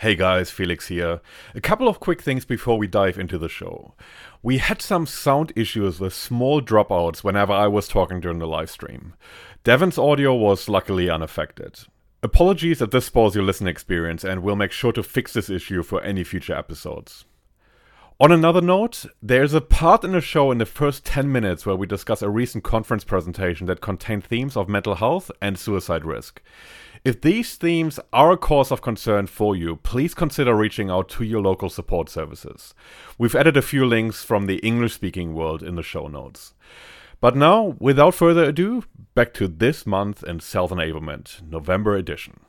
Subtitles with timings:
[0.00, 1.22] Hey guys, Felix here.
[1.54, 3.94] A couple of quick things before we dive into the show.
[4.42, 8.68] We had some sound issues with small dropouts whenever I was talking during the live
[8.68, 9.14] stream.
[9.64, 11.78] Devon's audio was luckily unaffected.
[12.22, 15.82] Apologies if this spoils your listening experience, and we'll make sure to fix this issue
[15.82, 17.24] for any future episodes.
[18.20, 21.76] On another note, there's a part in the show in the first 10 minutes where
[21.76, 26.42] we discuss a recent conference presentation that contained themes of mental health and suicide risk.
[27.06, 31.22] If these themes are a cause of concern for you, please consider reaching out to
[31.22, 32.74] your local support services.
[33.16, 36.54] We've added a few links from the English speaking world in the show notes.
[37.20, 38.82] But now, without further ado,
[39.14, 42.40] back to this month in sales enablement, November edition.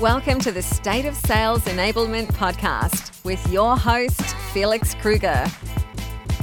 [0.00, 4.22] Welcome to the State of Sales Enablement podcast with your host,
[4.54, 5.44] Felix Krueger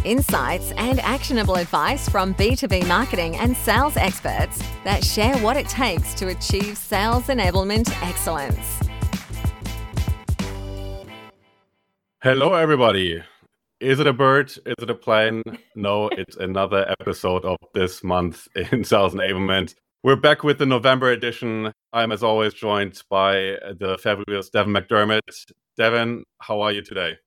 [0.05, 6.13] insights, and actionable advice from B2B marketing and sales experts that share what it takes
[6.15, 8.79] to achieve sales enablement excellence.
[12.23, 13.23] Hello, everybody.
[13.79, 14.51] Is it a bird?
[14.51, 15.41] Is it a plane?
[15.75, 19.73] No, it's another episode of this month in sales enablement.
[20.03, 21.71] We're back with the November edition.
[21.93, 25.51] I'm, as always, joined by the fabulous Devon McDermott.
[25.77, 27.17] Devon, how are you today?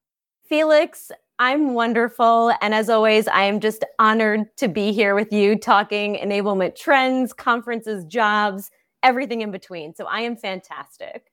[0.48, 2.52] Felix, I'm wonderful.
[2.60, 7.32] And as always, I am just honored to be here with you talking enablement trends,
[7.32, 8.70] conferences, jobs,
[9.02, 9.94] everything in between.
[9.94, 11.32] So I am fantastic.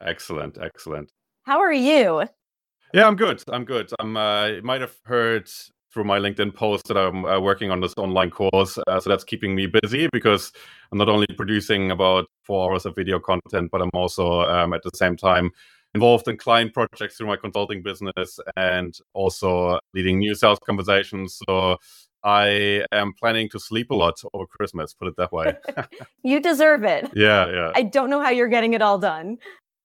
[0.00, 0.58] Excellent.
[0.60, 1.12] Excellent.
[1.42, 2.24] How are you?
[2.94, 3.42] Yeah, I'm good.
[3.48, 3.90] I'm good.
[3.98, 5.50] I'm, uh, you might have heard
[5.92, 8.78] through my LinkedIn post that I'm uh, working on this online course.
[8.86, 10.52] Uh, so that's keeping me busy because
[10.92, 14.82] I'm not only producing about four hours of video content, but I'm also um, at
[14.82, 15.50] the same time
[15.98, 21.40] involved in client projects through my consulting business and also leading new sales conversations.
[21.48, 21.76] So
[22.22, 25.56] I am planning to sleep a lot over Christmas, put it that way.
[26.22, 27.10] you deserve it.
[27.16, 27.72] Yeah, yeah.
[27.74, 29.38] I don't know how you're getting it all done.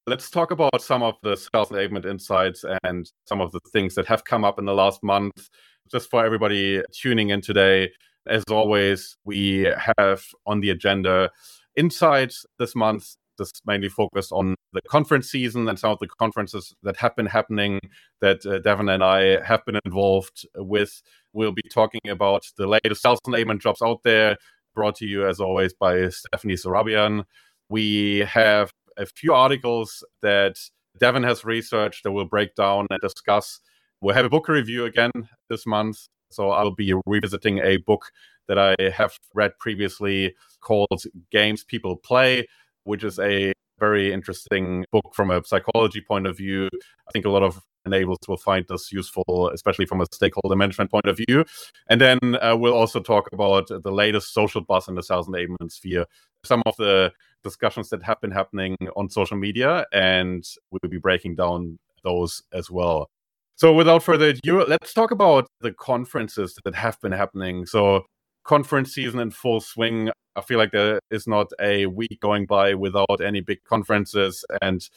[0.05, 4.05] Let's talk about some of the sales enablement insights and some of the things that
[4.05, 5.49] have come up in the last month.
[5.91, 7.89] Just for everybody tuning in today,
[8.27, 11.31] as always, we have on the agenda
[11.75, 13.15] insights this month
[13.65, 17.79] mainly focused on the conference season and some of the conferences that have been happening
[18.21, 21.01] that uh, Devon and I have been involved with.
[21.33, 24.37] We'll be talking about the latest sales enablement jobs out there,
[24.75, 27.25] brought to you as always by Stephanie Sarabian.
[27.69, 30.57] We have a few articles that
[30.99, 33.59] Devon has researched that we'll break down and discuss.
[34.01, 35.11] We'll have a book review again
[35.49, 36.07] this month.
[36.31, 38.11] So I'll be revisiting a book
[38.47, 42.47] that I have read previously called Games People Play
[42.83, 46.69] which is a very interesting book from a psychology point of view.
[47.07, 50.91] I think a lot of enablers will find this useful, especially from a stakeholder management
[50.91, 51.43] point of view.
[51.89, 55.71] And then uh, we'll also talk about the latest social buzz in the sales enablement
[55.71, 56.05] sphere,
[56.43, 57.11] some of the
[57.43, 62.71] discussions that have been happening on social media, and we'll be breaking down those as
[62.71, 63.09] well.
[63.55, 67.65] So, without further ado, let's talk about the conferences that have been happening.
[67.65, 68.05] So,
[68.43, 70.09] conference season in full swing.
[70.35, 74.87] I feel like there is not a week going by without any big conferences and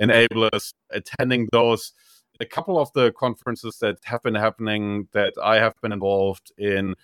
[0.00, 1.92] enablers attending those.
[2.40, 6.94] A couple of the conferences that have been happening that I have been involved in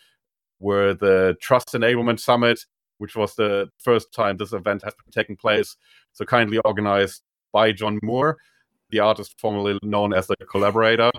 [0.60, 2.66] were the Trust Enablement Summit,
[2.98, 5.76] which was the first time this event has been taking place.
[6.12, 8.38] So kindly organized by John Moore
[8.92, 11.10] the artist formerly known as the collaborator,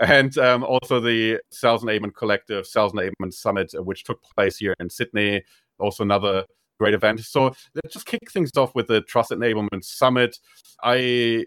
[0.00, 4.90] and um, also the Sales Enablement Collective Sales Enablement Summit, which took place here in
[4.90, 5.42] Sydney.
[5.78, 6.44] Also, another
[6.78, 7.20] great event.
[7.20, 10.38] So let's just kick things off with the Trust Enablement Summit.
[10.82, 11.46] I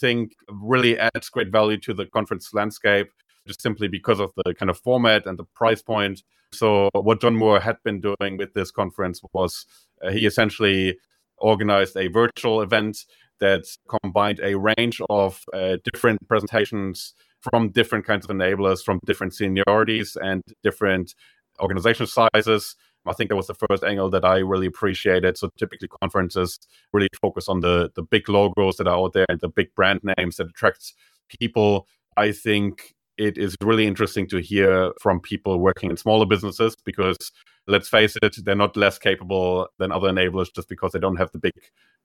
[0.00, 3.08] think really adds great value to the conference landscape,
[3.46, 6.22] just simply because of the kind of format and the price point.
[6.52, 9.66] So what John Moore had been doing with this conference was
[10.04, 10.98] uh, he essentially
[11.38, 13.04] organized a virtual event
[13.40, 13.64] that
[14.02, 20.16] combined a range of uh, different presentations from different kinds of enablers, from different seniorities
[20.20, 21.14] and different
[21.60, 22.76] organization sizes.
[23.06, 25.36] I think that was the first angle that I really appreciated.
[25.36, 26.58] So typically conferences
[26.92, 30.00] really focus on the the big logos that are out there and the big brand
[30.18, 30.94] names that attracts
[31.28, 31.86] people.
[32.16, 37.16] I think it is really interesting to hear from people working in smaller businesses because
[37.66, 41.30] let's face it, they're not less capable than other enablers just because they don't have
[41.32, 41.52] the big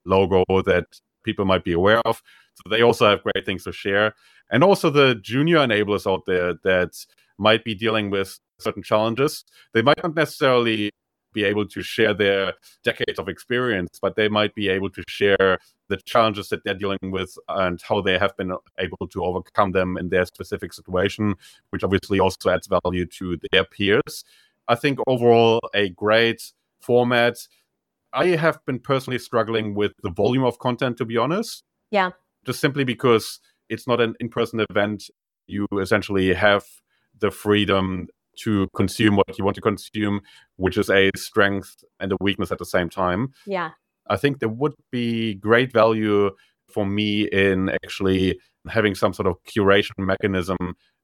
[0.06, 0.86] logo that
[1.30, 2.22] people might be aware of.
[2.56, 4.14] So they also have great things to share.
[4.52, 6.94] And also the junior enablers out there that
[7.38, 9.46] might be dealing with certain challenges.
[9.74, 10.92] They might not necessarily
[11.34, 12.54] be able to share their
[12.84, 17.12] decades of experience, but they might be able to share the challenges that they're dealing
[17.18, 21.36] with and how they have been able to overcome them in their specific situation,
[21.70, 24.24] which obviously also adds value to their peers.
[24.68, 26.52] I think overall, a great
[26.82, 27.38] format
[28.14, 31.64] I have been personally struggling with the volume of content, to be honest.
[31.92, 32.12] Yeah.
[32.46, 33.40] Just simply because
[33.70, 35.10] it's not an in person event.
[35.48, 36.66] You essentially have
[37.20, 38.08] the freedom
[38.38, 40.22] to consume what you want to consume,
[40.56, 43.34] which is a strength and a weakness at the same time.
[43.46, 43.72] Yeah.
[44.10, 46.32] I think there would be great value
[46.68, 50.58] for me in actually having some sort of curation mechanism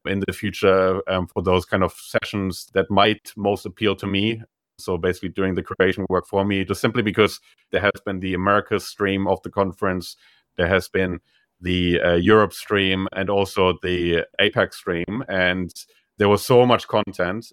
[0.06, 4.42] in the future um, for those kind of sessions that might most appeal to me.
[4.77, 7.39] So basically, doing the creation work for me, just simply because
[7.72, 10.16] there has been the America stream of the conference,
[10.57, 11.19] there has been
[11.62, 15.72] the uh, Europe stream, and also the APAC stream, and
[16.18, 17.51] there was so much content.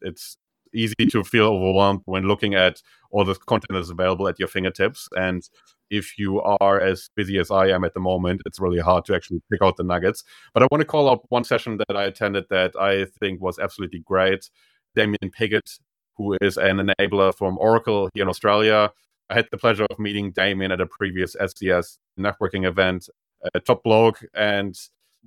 [0.00, 0.36] It's
[0.74, 2.80] easy to feel overwhelmed when looking at
[3.10, 5.08] all the content that's available at your fingertips.
[5.16, 5.42] And
[5.90, 9.14] if you are as busy as I am at the moment, it's really hard to
[9.14, 10.24] actually pick out the nuggets.
[10.54, 13.58] But I want to call out one session that I attended that I think was
[13.58, 14.48] absolutely great.
[14.94, 15.78] Damien Piggott,
[16.22, 18.90] who is an enabler from Oracle here in Australia.
[19.30, 23.08] I had the pleasure of meeting Damien at a previous SDS networking event,
[23.44, 24.18] uh, a top blog.
[24.34, 24.78] And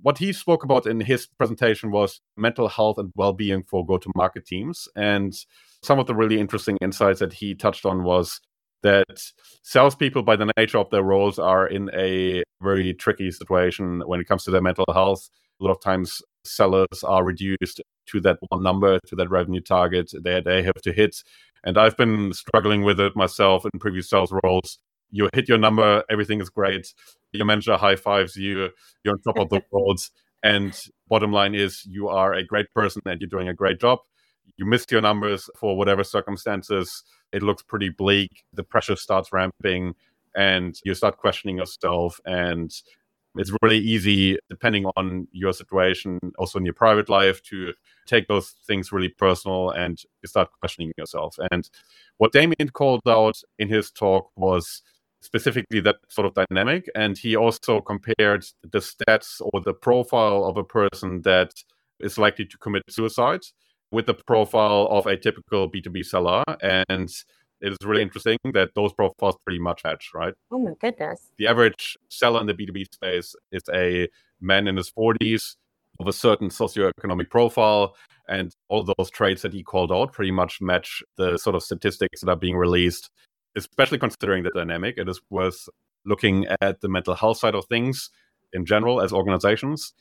[0.02, 4.88] what he spoke about in his presentation was mental health and well-being for go-to-market teams.
[4.96, 5.34] And
[5.84, 8.42] some of the really interesting insights that he touched on was
[8.84, 9.32] that
[9.64, 14.28] salespeople, by the nature of their roles, are in a very tricky situation when it
[14.28, 15.30] comes to their mental health.
[15.60, 20.12] A lot of times, sellers are reduced to that one number, to that revenue target
[20.24, 21.24] that they have to hit.
[21.64, 24.80] And I've been struggling with it myself in previous sales roles.
[25.12, 26.94] You hit your number, everything is great.
[27.32, 28.70] Your manager high fives you,
[29.04, 30.00] you're on top of the world.
[30.44, 34.00] And bottom line is, you are a great person and you're doing a great job.
[34.58, 38.44] You missed your numbers for whatever circumstances it looks pretty bleak.
[38.54, 39.96] The pressure starts ramping
[40.36, 42.20] and you start questioning yourself.
[42.26, 42.72] And
[43.38, 47.74] it's really easy, depending on your situation, also in your private life, to
[48.06, 51.38] take those things really personal and start questioning yourself.
[51.52, 51.70] And
[52.18, 54.82] what Damien called out in his talk was
[55.22, 56.90] specifically that sort of dynamic.
[56.96, 61.52] And he also compared the stats or the profile of a person that
[62.00, 63.42] is likely to commit suicide
[63.92, 66.44] with the profile of a typical B2B seller.
[66.62, 67.10] And
[67.66, 70.34] it is really interesting that those profiles pretty much match, right?
[70.52, 71.32] Oh my goodness.
[71.38, 74.08] The average seller in the B2B space is a
[74.40, 75.56] man in his 40s
[76.00, 77.96] of a certain socioeconomic profile.
[78.28, 82.22] And all those traits that he called out pretty much match the sort of statistics
[82.22, 83.10] that are being released,
[83.56, 84.98] especially considering the dynamic.
[84.98, 85.70] It is worth
[86.06, 88.10] looking at the mental health side of things
[88.54, 89.94] in general as organizations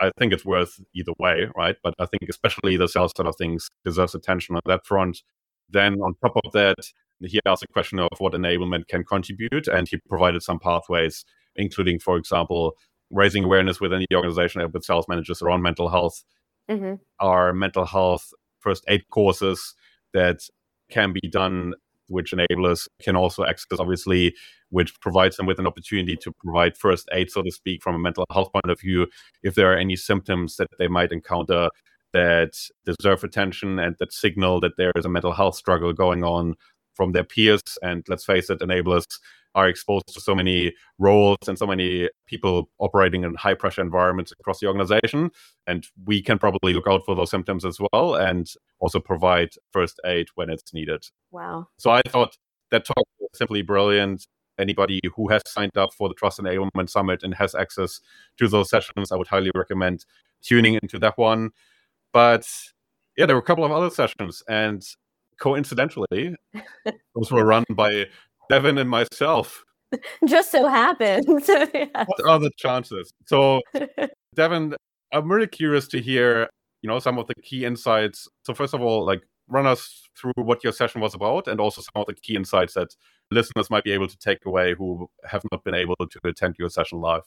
[0.00, 1.76] I think it's worth either way, right?
[1.82, 5.22] But I think especially the sales side of things deserves attention on that front.
[5.70, 6.76] Then on top of that,
[7.24, 11.24] he asked a question of what enablement can contribute, and he provided some pathways,
[11.56, 12.76] including, for example,
[13.10, 16.24] raising awareness within the organization with sales managers around mental health.
[16.70, 16.94] Mm-hmm.
[17.20, 19.74] Our mental health first aid courses
[20.14, 20.40] that
[20.90, 21.74] can be done
[22.08, 24.34] which enablers can also access, obviously,
[24.68, 27.98] which provides them with an opportunity to provide first aid, so to speak, from a
[27.98, 29.06] mental health point of view,
[29.42, 31.70] if there are any symptoms that they might encounter
[32.12, 32.52] that
[32.84, 36.54] deserve attention and that signal that there is a mental health struggle going on
[36.94, 37.62] from their peers.
[37.82, 39.04] And let's face it, enablers
[39.54, 44.32] are exposed to so many roles and so many people operating in high pressure environments
[44.32, 45.30] across the organization.
[45.66, 48.50] And we can probably look out for those symptoms as well and
[48.80, 51.04] also provide first aid when it's needed.
[51.30, 51.68] Wow.
[51.76, 52.36] So I thought
[52.70, 54.26] that talk was simply brilliant.
[54.58, 58.00] Anybody who has signed up for the Trust Enablement Summit and has access
[58.38, 60.04] to those sessions, I would highly recommend
[60.42, 61.50] tuning into that one.
[62.12, 62.46] But
[63.16, 64.82] yeah, there were a couple of other sessions, and
[65.40, 66.34] coincidentally,
[67.14, 68.06] those were run by
[68.48, 69.64] Devon and myself.
[70.26, 71.48] Just so happens.
[71.48, 71.88] yes.
[71.92, 73.10] What are the chances?
[73.26, 73.60] So,
[74.34, 74.74] Devon,
[75.12, 76.48] I'm really curious to hear,
[76.80, 78.28] you know, some of the key insights.
[78.44, 81.82] So, first of all, like run us through what your session was about and also
[81.82, 82.94] some of the key insights that
[83.30, 86.70] listeners might be able to take away who have not been able to attend your
[86.70, 87.24] session live.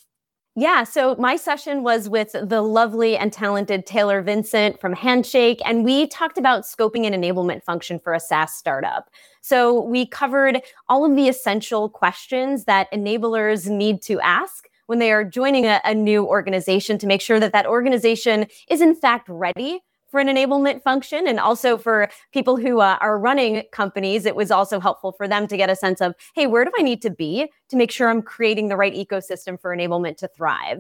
[0.58, 5.84] Yeah, so my session was with the lovely and talented Taylor Vincent from Handshake, and
[5.84, 9.10] we talked about scoping an enablement function for a SaaS startup.
[9.42, 15.12] So we covered all of the essential questions that enablers need to ask when they
[15.12, 19.28] are joining a, a new organization to make sure that that organization is in fact
[19.28, 19.82] ready
[20.16, 24.50] for an enablement function and also for people who uh, are running companies it was
[24.50, 27.10] also helpful for them to get a sense of hey where do i need to
[27.10, 30.80] be to make sure i'm creating the right ecosystem for enablement to thrive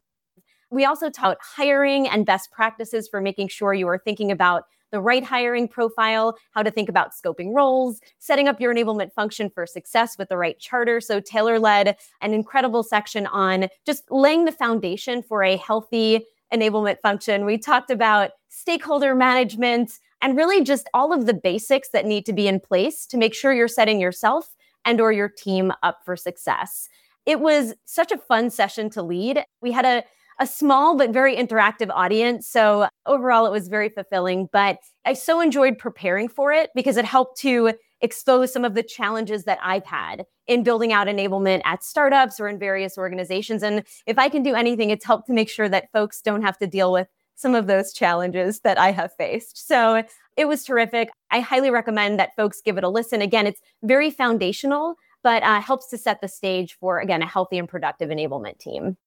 [0.71, 5.01] we also taught hiring and best practices for making sure you are thinking about the
[5.01, 9.65] right hiring profile, how to think about scoping roles, setting up your enablement function for
[9.65, 11.01] success with the right charter.
[11.01, 16.99] So, Taylor led an incredible section on just laying the foundation for a healthy enablement
[17.01, 17.45] function.
[17.45, 22.33] We talked about stakeholder management and really just all of the basics that need to
[22.33, 26.15] be in place to make sure you're setting yourself and or your team up for
[26.15, 26.87] success.
[27.25, 29.43] It was such a fun session to lead.
[29.61, 30.03] We had a
[30.39, 32.47] a small but very interactive audience.
[32.47, 34.49] So overall, it was very fulfilling.
[34.51, 38.83] But I so enjoyed preparing for it because it helped to expose some of the
[38.83, 43.63] challenges that I've had in building out enablement at startups or in various organizations.
[43.63, 46.57] And if I can do anything, it's helped to make sure that folks don't have
[46.59, 49.67] to deal with some of those challenges that I have faced.
[49.67, 50.03] So
[50.37, 51.09] it was terrific.
[51.31, 53.21] I highly recommend that folks give it a listen.
[53.21, 57.57] Again, it's very foundational, but uh, helps to set the stage for, again, a healthy
[57.57, 58.97] and productive enablement team.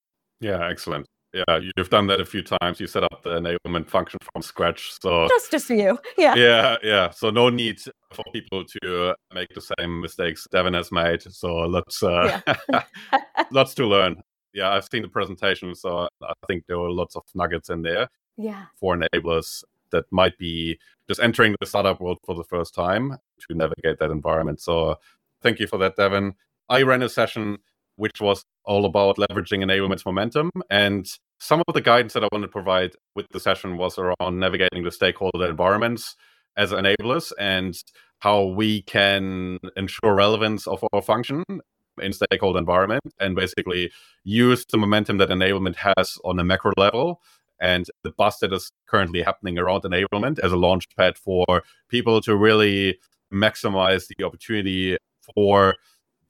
[0.41, 2.81] Yeah, excellent yeah, you've done that a few times.
[2.81, 4.93] You set up the enablement function from scratch.
[5.03, 5.99] So just just for you.
[6.17, 6.35] Yeah.
[6.35, 7.11] Yeah, yeah.
[7.11, 7.81] So no need
[8.13, 11.23] for people to make the same mistakes Devon has made.
[11.23, 12.83] So lots uh, yeah.
[13.51, 14.23] lots to learn.
[14.55, 18.09] Yeah, I've seen the presentation, so I think there were lots of nuggets in there.
[18.37, 18.65] Yeah.
[18.81, 23.17] For enablers that might be just entering the startup world for the first time
[23.49, 24.61] to navigate that environment.
[24.61, 24.97] So
[25.43, 26.35] thank you for that, Devon.
[26.69, 27.59] I ran a session
[27.97, 30.51] which was all about leveraging enablement's momentum.
[30.71, 31.11] And
[31.41, 34.85] some of the guidance that I wanted to provide with the session was around navigating
[34.85, 36.15] the stakeholder environments
[36.57, 37.77] as enablers and
[38.21, 41.43] how we can ensure relevance of our function
[42.01, 43.91] in stakeholder environment and basically
[44.23, 47.21] use the momentum that enablement has on a macro level
[47.61, 52.21] and the buzz that is currently happening around enablement as a launch pad for people
[52.21, 52.99] to really
[53.33, 54.97] maximize the opportunity
[55.35, 55.75] for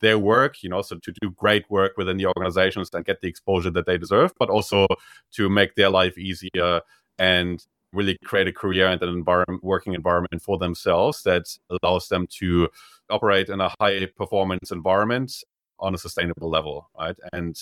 [0.00, 3.28] their work, you know, so to do great work within the organizations and get the
[3.28, 4.86] exposure that they deserve, but also
[5.32, 6.80] to make their life easier
[7.18, 11.46] and really create a career and an environment, working environment for themselves that
[11.82, 12.68] allows them to
[13.10, 15.42] operate in a high performance environment
[15.80, 17.16] on a sustainable level, right?
[17.32, 17.58] And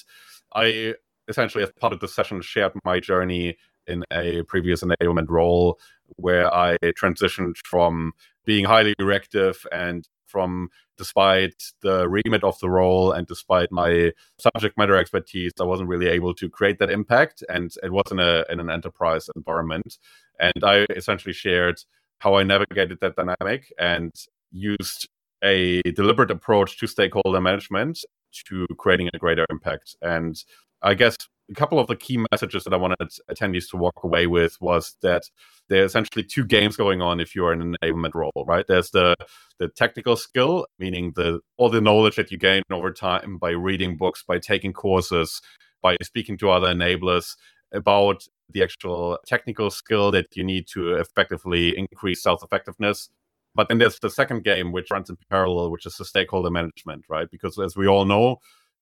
[0.54, 0.94] I
[1.28, 5.78] essentially, as part of the session, shared my journey in a previous enablement role
[6.16, 8.12] where I transitioned from
[8.44, 10.68] being highly reactive and from
[10.98, 16.08] despite the remit of the role and despite my subject matter expertise, I wasn't really
[16.08, 17.42] able to create that impact.
[17.48, 19.98] And it was in, in an enterprise environment.
[20.40, 21.80] And I essentially shared
[22.18, 24.12] how I navigated that dynamic and
[24.50, 25.08] used
[25.42, 28.04] a deliberate approach to stakeholder management
[28.48, 29.96] to creating a greater impact.
[30.02, 30.42] And
[30.82, 31.16] I guess
[31.50, 32.98] a couple of the key messages that I wanted
[33.30, 35.24] attendees to walk away with was that
[35.68, 38.64] there are essentially two games going on if you're in an enablement role, right?
[38.66, 39.14] There's the
[39.58, 43.96] the technical skill, meaning the all the knowledge that you gain over time by reading
[43.96, 45.40] books, by taking courses,
[45.82, 47.36] by speaking to other enablers
[47.72, 53.10] about the actual technical skill that you need to effectively increase self-effectiveness.
[53.54, 57.04] But then there's the second game, which runs in parallel, which is the stakeholder management,
[57.08, 57.28] right?
[57.30, 58.38] Because as we all know,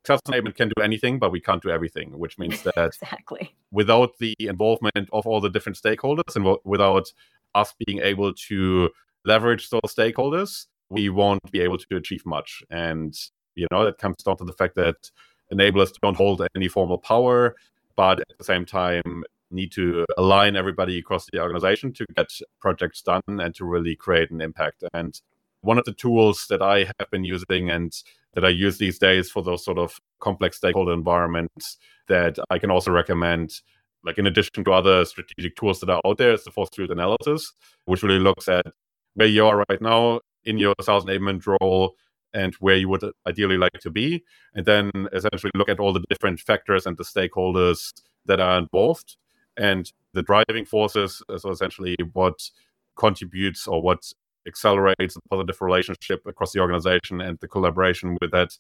[0.07, 4.19] sales enablement can do anything, but we can't do everything, which means that exactly without
[4.19, 7.13] the involvement of all the different stakeholders and without
[7.55, 8.91] us being able to
[9.25, 12.63] leverage those stakeholders, we won't be able to achieve much.
[12.71, 13.17] And
[13.55, 15.11] you know that comes down to the fact that
[15.53, 17.57] enablers don't hold any formal power,
[17.97, 22.27] but at the same time need to align everybody across the organization to get
[22.61, 24.83] projects done and to really create an impact.
[24.93, 25.21] And
[25.65, 27.93] one of the tools that I have been using and
[28.35, 31.79] that I use these days for those sort of complex stakeholder environments
[32.09, 33.61] that I can also recommend.
[34.05, 36.91] Like in addition to other strategic tools that are out there, is the force field
[36.91, 37.53] analysis,
[37.87, 38.67] which really looks at
[39.15, 41.95] where you are right now in your sales enablement role
[42.35, 44.23] and where you would ideally like to be,
[44.55, 47.93] and then essentially look at all the different factors and the stakeholders
[48.27, 49.17] that are involved
[49.57, 51.23] and the driving forces.
[51.39, 52.51] So essentially, what
[52.97, 54.13] contributes or what
[54.47, 58.57] accelerates the positive relationship across the organization and the collaboration with that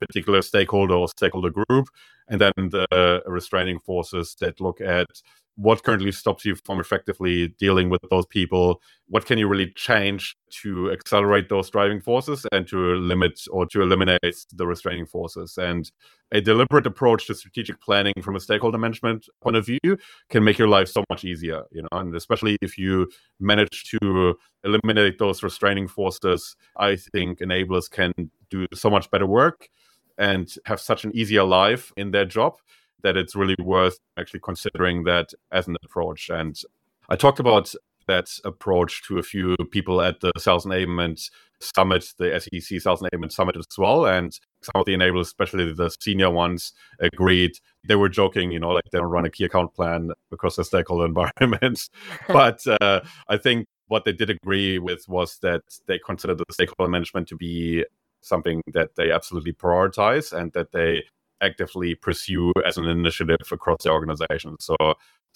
[0.00, 1.88] particular stakeholder or stakeholder group,
[2.28, 5.06] and then the restraining forces that look at
[5.56, 8.80] what currently stops you from effectively dealing with those people?
[9.08, 13.82] What can you really change to accelerate those driving forces and to limit or to
[13.82, 15.58] eliminate the restraining forces?
[15.58, 15.90] And
[16.32, 19.96] a deliberate approach to strategic planning from a stakeholder management point of view
[20.28, 23.08] can make your life so much easier you know and especially if you
[23.38, 24.34] manage to
[24.64, 28.12] eliminate those restraining forces i think enablers can
[28.50, 29.68] do so much better work
[30.18, 32.56] and have such an easier life in their job
[33.06, 36.28] that it's really worth actually considering that as an approach.
[36.28, 36.60] And
[37.08, 37.72] I talked about
[38.08, 43.30] that approach to a few people at the Sales Enablement Summit, the SEC Sales Enablement
[43.30, 44.06] Summit as well.
[44.06, 47.52] And some of the enablers, especially the senior ones, agreed.
[47.86, 50.64] They were joking, you know, like they don't run a key account plan because the
[50.64, 51.06] stakeholder
[51.40, 51.90] environments.
[52.26, 56.90] but uh, I think what they did agree with was that they consider the stakeholder
[56.90, 57.84] management to be
[58.20, 61.04] something that they absolutely prioritize and that they
[61.42, 64.56] actively pursue as an initiative across the organization.
[64.60, 64.76] So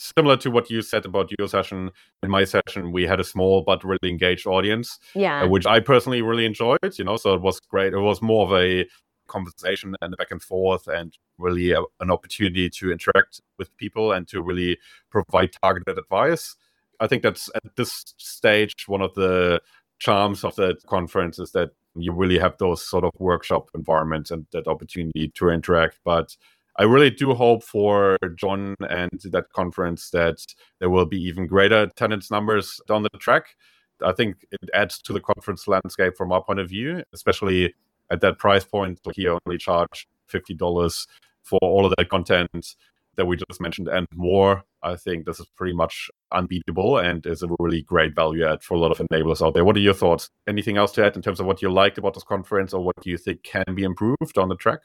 [0.00, 1.90] similar to what you said about your session.
[2.22, 5.80] In my session, we had a small but really engaged audience, yeah, uh, which I
[5.80, 6.78] personally really enjoyed.
[6.98, 7.92] You know, so it was great.
[7.92, 8.86] It was more of a
[9.28, 14.12] conversation and a back and forth, and really a, an opportunity to interact with people
[14.12, 14.78] and to really
[15.10, 16.56] provide targeted advice.
[16.98, 19.60] I think that's at this stage one of the
[19.98, 24.46] charms of the conference is that you really have those sort of workshop environments and
[24.52, 25.98] that opportunity to interact.
[26.04, 26.36] But
[26.76, 30.44] I really do hope for John and that conference that
[30.78, 33.56] there will be even greater attendance numbers down the track.
[34.02, 37.74] I think it adds to the conference landscape from our point of view, especially
[38.10, 39.00] at that price point.
[39.14, 41.06] He only charged fifty dollars
[41.42, 42.76] for all of that content
[43.16, 44.62] that we just mentioned and more.
[44.82, 48.74] I think this is pretty much unbeatable and is a really great value add for
[48.74, 49.64] a lot of enablers out there.
[49.64, 50.30] What are your thoughts?
[50.48, 52.94] Anything else to add in terms of what you liked about this conference or what
[53.04, 54.80] you think can be improved on the track?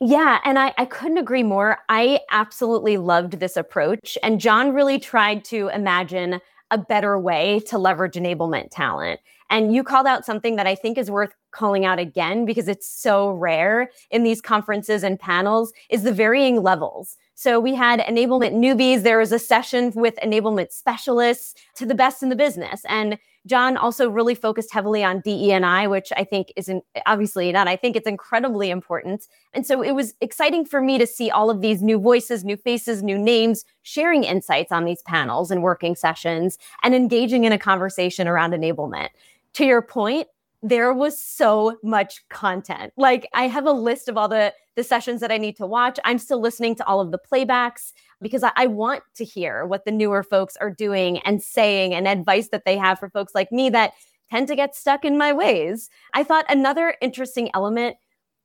[0.00, 1.78] Yeah, and I, I couldn't agree more.
[1.88, 4.18] I absolutely loved this approach.
[4.22, 6.40] And John really tried to imagine
[6.72, 9.20] a better way to leverage enablement talent.
[9.50, 12.88] And you called out something that I think is worth calling out again because it's
[12.88, 17.18] so rare in these conferences and panels is the varying levels.
[17.34, 19.02] So we had enablement newbies.
[19.02, 22.82] There was a session with enablement specialists to the best in the business.
[22.88, 27.66] And John also really focused heavily on DE&I, which I think is not obviously not.
[27.66, 29.26] I think it's incredibly important.
[29.52, 32.56] And so it was exciting for me to see all of these new voices, new
[32.56, 37.58] faces, new names sharing insights on these panels and working sessions and engaging in a
[37.58, 39.08] conversation around enablement.
[39.54, 40.28] To your point,
[40.62, 42.92] there was so much content.
[42.96, 45.98] Like I have a list of all the the sessions that I need to watch.
[46.04, 49.84] I'm still listening to all of the playbacks because I, I, want to hear what
[49.84, 53.52] the newer folks are doing and saying and advice that they have for folks like
[53.52, 53.92] me that
[54.30, 55.90] tend to get stuck in my ways.
[56.14, 57.96] I thought another interesting element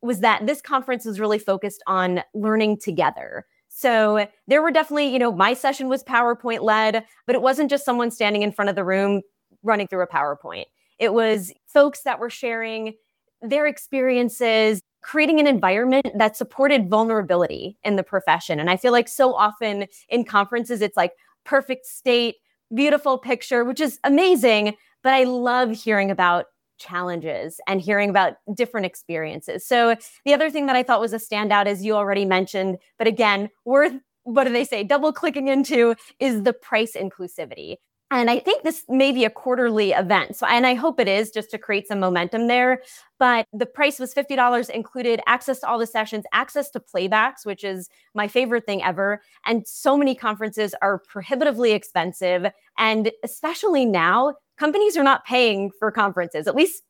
[0.01, 3.45] was that this conference was really focused on learning together.
[3.69, 7.85] So there were definitely, you know, my session was PowerPoint led, but it wasn't just
[7.85, 9.21] someone standing in front of the room
[9.63, 10.65] running through a PowerPoint.
[10.99, 12.95] It was folks that were sharing
[13.41, 18.59] their experiences, creating an environment that supported vulnerability in the profession.
[18.59, 21.13] And I feel like so often in conferences, it's like
[21.45, 22.35] perfect state,
[22.73, 24.75] beautiful picture, which is amazing.
[25.03, 26.45] But I love hearing about
[26.77, 29.65] challenges and hearing about different experiences.
[29.65, 29.95] So
[30.25, 33.49] the other thing that I thought was a standout, as you already mentioned, but again,
[33.65, 33.93] worth
[34.27, 34.83] what do they say?
[34.83, 37.77] Double clicking into is the price inclusivity.
[38.09, 40.37] And I think this may be a quarterly event.
[40.37, 42.81] So, and I hope it is just to create some momentum there.
[43.19, 47.65] But the price was $50, included access to all the sessions, access to playbacks, which
[47.65, 49.21] is my favorite thing ever.
[49.45, 52.45] And so many conferences are prohibitively expensive.
[52.77, 56.83] And especially now, companies are not paying for conferences, at least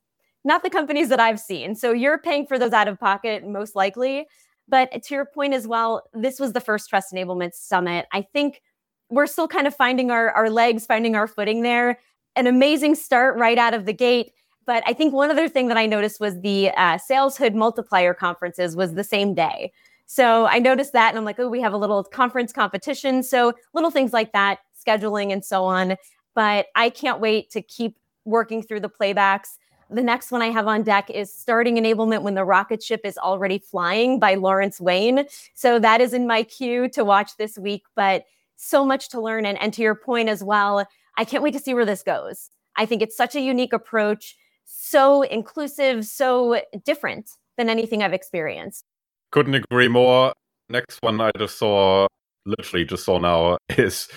[0.43, 1.73] not the companies that I've seen.
[1.73, 4.27] So you're paying for those out of pocket, most likely.
[4.67, 8.05] But to your point as well, this was the first Trust Enablement Summit.
[8.13, 8.61] I think
[9.09, 11.99] we're still kind of finding our, our legs, finding our footing there.
[12.35, 14.31] An amazing start right out of the gate.
[14.65, 18.75] But I think one other thing that I noticed was the uh, Saleshood multiplier conferences
[18.75, 19.71] was the same day.
[20.07, 23.23] So I noticed that and I'm like, oh, we have a little conference competition.
[23.23, 25.95] So little things like that, scheduling and so on.
[26.35, 29.57] But I can't wait to keep working through the playbacks.
[29.89, 33.17] The next one I have on deck is Starting Enablement When the Rocket Ship is
[33.17, 35.25] Already Flying by Lawrence Wayne.
[35.53, 37.83] So that is in my queue to watch this week.
[37.95, 38.25] But
[38.57, 39.45] so much to learn.
[39.45, 40.85] And, and to your point as well,
[41.17, 42.49] I can't wait to see where this goes.
[42.75, 48.85] I think it's such a unique approach, so inclusive, so different than anything I've experienced.
[49.31, 50.33] Couldn't agree more.
[50.69, 52.07] Next one I just saw,
[52.45, 54.07] literally just saw now, is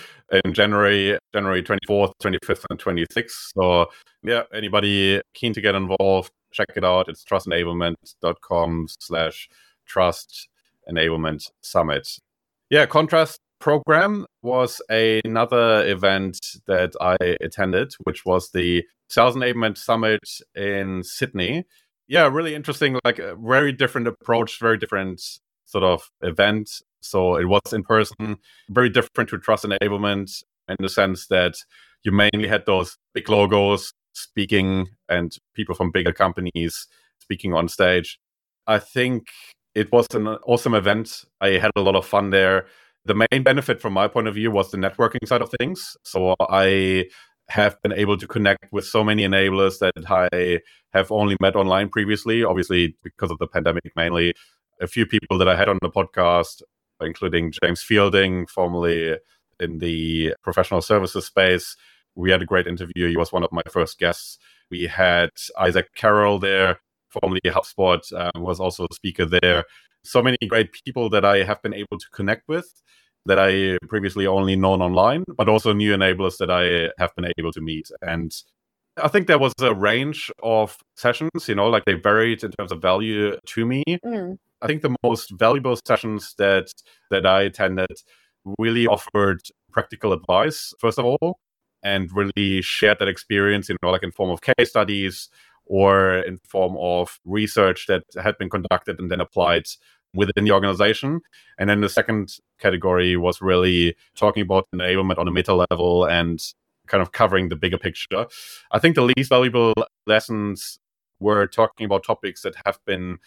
[0.45, 3.53] in January, January 24th, 25th, and 26th.
[3.57, 3.87] So,
[4.23, 7.09] yeah, anybody keen to get involved, check it out.
[7.09, 9.49] It's trustenablement.com slash
[9.87, 10.49] trust
[10.89, 12.09] enablement summit.
[12.69, 20.21] Yeah, contrast program was another event that I attended, which was the Sales Enablement Summit
[20.55, 21.65] in Sydney.
[22.09, 25.23] Yeah, really interesting, like a very different approach, very different
[25.67, 26.71] sort of event.
[27.03, 28.39] So it was in person,
[28.71, 31.55] very different to Trust Enablement in the sense that
[32.03, 36.89] you mainly had those big logos speaking and people from bigger companies
[37.21, 38.19] speaking on stage.
[38.67, 39.29] I think
[39.75, 41.25] it was an awesome event.
[41.41, 42.67] I had a lot of fun there
[43.05, 45.97] the main benefit from my point of view was the networking side of things.
[46.05, 47.07] So I
[47.49, 50.61] have been able to connect with so many enablers that I
[50.93, 54.35] have only met online previously, obviously because of the pandemic mainly.
[54.81, 56.63] A few people that I had on the podcast,
[57.01, 59.17] including James Fielding, formerly
[59.59, 61.77] in the professional services space.
[62.15, 63.09] We had a great interview.
[63.09, 64.39] He was one of my first guests.
[64.71, 69.65] We had Isaac Carroll there, formerly HubSpot, um, was also a speaker there.
[70.05, 72.69] So many great people that I have been able to connect with
[73.27, 77.53] that I previously only known online, but also new enablers that I have been able
[77.53, 77.91] to meet.
[78.01, 78.33] And
[78.97, 82.73] I think there was a range of sessions, you know, like they varied in terms
[82.73, 83.85] of value to me.
[84.05, 84.39] Mm.
[84.63, 86.73] I think the most valuable sessions that
[87.11, 87.97] that I attended
[88.59, 89.41] really offered
[89.73, 91.39] practical advice, first of all,
[91.83, 95.29] and really shared that experience, you know, like in form of case studies
[95.71, 99.63] or in form of research that had been conducted and then applied
[100.13, 101.21] within the organization.
[101.59, 106.43] And then the second category was really talking about enablement on a meta level and
[106.89, 108.27] kind of covering the bigger picture.
[108.73, 109.73] I think the least valuable
[110.09, 110.81] lessons
[111.21, 113.19] were talking about topics that have been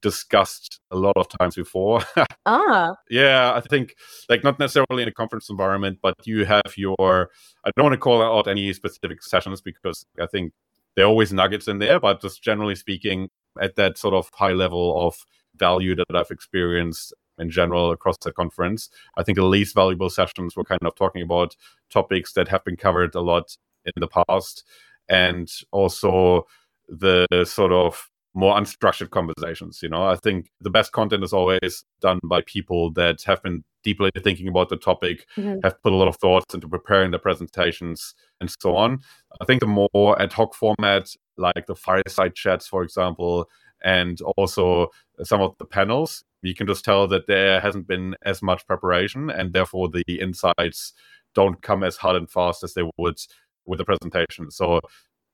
[0.00, 2.00] discussed a lot of times before.
[2.46, 2.96] ah.
[3.10, 3.94] Yeah, I think
[4.28, 7.30] like not necessarily in a conference environment, but you have your
[7.64, 10.52] I don't want to call out any specific sessions because I think
[10.96, 13.28] there are always nuggets in there, but just generally speaking,
[13.60, 15.26] at that sort of high level of
[15.56, 18.88] value that I've experienced in general across the conference.
[19.16, 21.56] I think the least valuable sessions were kind of talking about
[21.90, 24.64] topics that have been covered a lot in the past
[25.08, 26.46] and also
[26.88, 29.80] the sort of more unstructured conversations.
[29.82, 33.64] You know, I think the best content is always done by people that have been
[33.84, 35.58] deeply thinking about the topic, mm-hmm.
[35.64, 39.00] have put a lot of thoughts into preparing the presentations and so on.
[39.40, 43.48] I think the more ad hoc format, like the fireside chats, for example,
[43.84, 44.88] and also
[45.22, 49.30] some of the panels, you can just tell that there hasn't been as much preparation,
[49.30, 50.92] and therefore the insights
[51.34, 53.18] don't come as hard and fast as they would
[53.66, 54.50] with the presentation.
[54.50, 54.80] So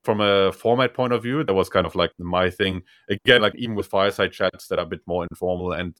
[0.09, 2.81] from a format point of view, that was kind of like my thing.
[3.11, 5.95] Again, like even with fireside chats that are a bit more informal, and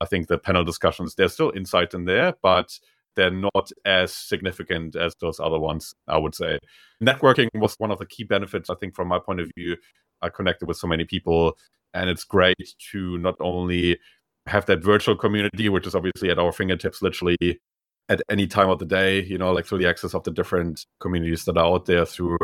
[0.00, 2.78] I think the panel discussions, there's still insight in there, but
[3.16, 6.58] they're not as significant as those other ones, I would say.
[7.04, 9.76] Networking was one of the key benefits, I think, from my point of view.
[10.22, 11.58] I connected with so many people,
[11.92, 12.56] and it's great
[12.92, 13.98] to not only
[14.46, 17.60] have that virtual community, which is obviously at our fingertips, literally
[18.08, 20.86] at any time of the day, you know, like through the access of the different
[20.98, 22.38] communities that are out there through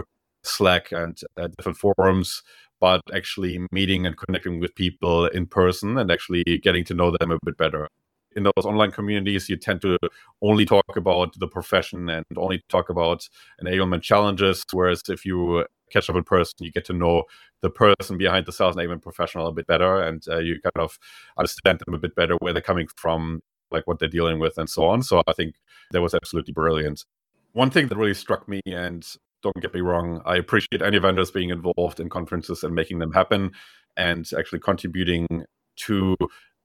[0.46, 2.42] Slack and uh, different forums,
[2.80, 7.30] but actually meeting and connecting with people in person and actually getting to know them
[7.30, 7.88] a bit better.
[8.34, 9.96] In those online communities, you tend to
[10.42, 13.26] only talk about the profession and only talk about
[13.62, 14.62] enablement challenges.
[14.72, 17.22] Whereas if you catch up in person, you get to know
[17.62, 20.98] the person behind the sales enablement professional a bit better, and uh, you kind of
[21.38, 24.68] understand them a bit better, where they're coming from, like what they're dealing with, and
[24.68, 25.02] so on.
[25.02, 25.54] So I think
[25.92, 27.04] that was absolutely brilliant.
[27.52, 29.06] One thing that really struck me, and
[29.46, 33.12] don't get me wrong, I appreciate any vendors being involved in conferences and making them
[33.12, 33.52] happen
[33.96, 35.26] and actually contributing
[35.76, 36.16] to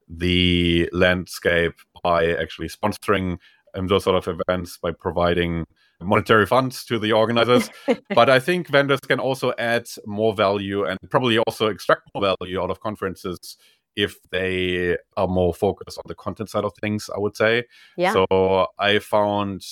[0.08, 3.38] the landscape by actually sponsoring
[3.74, 5.64] um, those sort of events by providing
[6.00, 7.70] monetary funds to the organizers.
[8.14, 12.60] but I think vendors can also add more value and probably also extract more value
[12.60, 13.56] out of conferences
[13.94, 17.64] if they are more focused on the content side of things, I would say.
[17.96, 18.12] Yeah.
[18.12, 19.64] So I found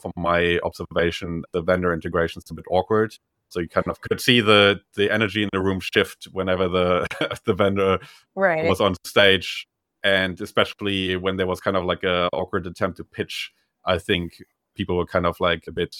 [0.00, 3.16] from my observation, the vendor integration is a bit awkward.
[3.48, 7.06] So you kind of could see the the energy in the room shift whenever the
[7.44, 7.98] the vendor
[8.34, 8.68] right.
[8.68, 9.68] was on stage,
[10.02, 13.52] and especially when there was kind of like a awkward attempt to pitch.
[13.84, 14.42] I think
[14.74, 15.96] people were kind of like a bit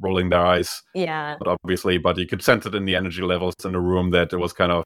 [0.00, 0.82] rolling their eyes.
[0.94, 1.36] Yeah.
[1.38, 4.32] But obviously, but you could sense it in the energy levels in the room that
[4.32, 4.84] it was kind of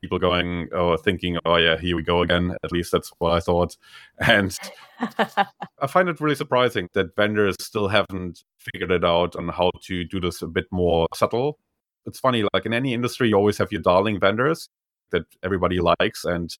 [0.00, 2.56] people going or thinking, oh yeah, here we go again.
[2.64, 3.76] At least that's what I thought.
[4.20, 4.56] And
[5.00, 10.04] I find it really surprising that vendors still haven't figured it out on how to
[10.04, 11.58] do this a bit more subtle.
[12.06, 14.68] It's funny, like in any industry, you always have your darling vendors
[15.10, 16.56] that everybody likes and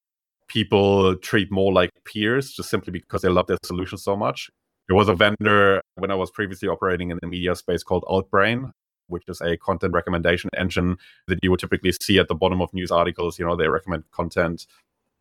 [0.47, 4.49] people treat more like peers just simply because they love their solution so much.
[4.87, 8.71] There was a vendor when I was previously operating in the media space called Outbrain,
[9.07, 12.73] which is a content recommendation engine that you would typically see at the bottom of
[12.73, 13.39] news articles.
[13.39, 14.67] You know, they recommend content.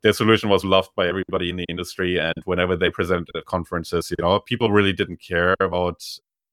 [0.02, 2.18] Their solution was loved by everybody in the industry.
[2.18, 6.04] And whenever they presented at conferences, you know, people really didn't care about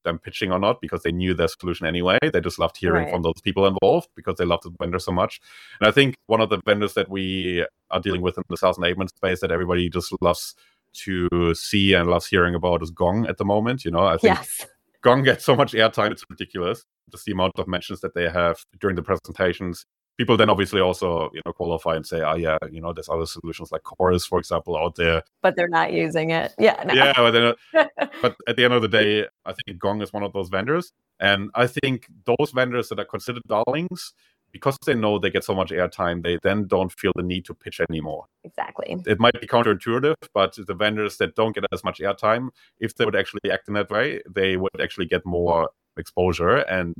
[0.04, 2.18] them pitching or not because they knew their solution anyway.
[2.22, 3.12] They just loved hearing right.
[3.12, 5.40] from those people involved because they loved the vendor so much.
[5.80, 8.78] And I think one of the vendors that we are dealing with in the sales
[8.78, 10.54] enablement space that everybody just loves
[10.94, 13.84] to see and loves hearing about is Gong at the moment.
[13.84, 14.66] You know, I think yes.
[15.02, 16.84] Gong gets so much airtime, it's ridiculous.
[17.10, 19.84] Just the amount of mentions that they have during the presentations.
[20.18, 23.26] People then obviously also, you know, qualify and say, oh yeah, you know, there's other
[23.26, 25.22] solutions like Chorus, for example, out there.
[25.40, 26.54] But they're not using it.
[26.58, 26.82] Yeah.
[26.86, 26.94] No.
[26.94, 27.58] Yeah, but,
[28.22, 30.92] but at the end of the day, I think Gong is one of those vendors.
[31.18, 34.12] And I think those vendors that are considered darlings,
[34.52, 37.54] because they know they get so much airtime, they then don't feel the need to
[37.54, 38.26] pitch anymore.
[38.44, 38.96] Exactly.
[39.06, 43.04] It might be counterintuitive, but the vendors that don't get as much airtime, if they
[43.04, 46.94] would actually act in that way, they would actually get more exposure and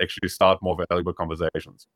[0.00, 1.86] actually start more valuable conversations.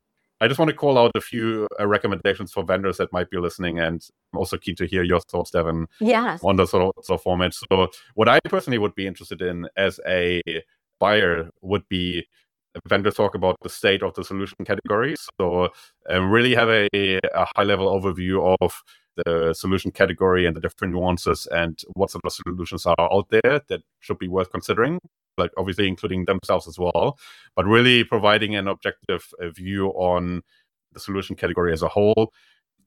[0.41, 3.37] I just want to call out a few uh, recommendations for vendors that might be
[3.37, 6.37] listening, and I'm also keen to hear your thoughts, Devon, yeah.
[6.43, 7.53] on the sort of, sort of format.
[7.53, 10.41] So, what I personally would be interested in as a
[10.99, 12.27] buyer would be
[12.87, 15.27] vendor talk about the state of the solution categories.
[15.39, 15.69] So,
[16.09, 18.83] um, really have a, a high level overview of
[19.15, 23.61] the solution category and the different nuances and what sort of solutions are out there
[23.67, 24.99] that should be worth considering
[25.37, 27.17] like obviously including themselves as well
[27.55, 30.41] but really providing an objective uh, view on
[30.93, 32.31] the solution category as a whole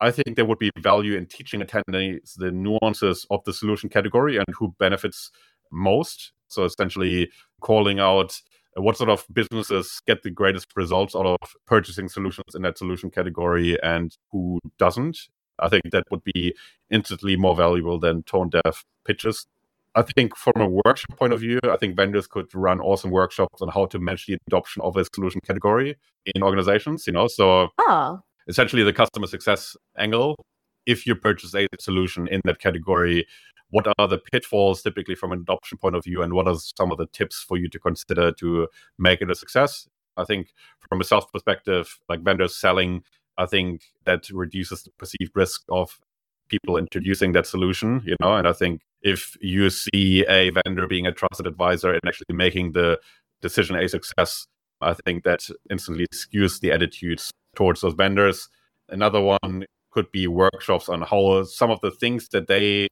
[0.00, 4.36] i think there would be value in teaching attendees the nuances of the solution category
[4.36, 5.30] and who benefits
[5.72, 8.40] most so essentially calling out
[8.76, 13.10] what sort of businesses get the greatest results out of purchasing solutions in that solution
[13.10, 15.18] category and who doesn't.
[15.58, 16.54] I think that would be
[16.90, 19.46] instantly more valuable than tone deaf pitches.
[19.94, 23.62] I think from a workshop point of view, I think vendors could run awesome workshops
[23.62, 25.96] on how to manage the adoption of a solution category
[26.34, 27.28] in organizations, you know.
[27.28, 28.20] So oh.
[28.46, 30.36] essentially the customer success angle.
[30.86, 33.26] If you purchase a solution in that category,
[33.70, 36.92] what are the pitfalls typically from an adoption point of view and what are some
[36.92, 38.68] of the tips for you to consider to
[38.98, 39.88] make it a success?
[40.16, 40.52] I think
[40.88, 43.02] from a sales perspective like vendors selling
[43.38, 45.98] i think that reduces the perceived risk of
[46.48, 48.34] people introducing that solution you know?
[48.34, 52.72] And i think if you see a vendor being a trusted advisor and actually making
[52.72, 52.98] the
[53.42, 54.46] decision a success
[54.80, 58.48] i think that instantly skews the attitudes towards those vendors.
[58.88, 59.64] Another one
[59.96, 62.86] could be workshops on how some of the things that they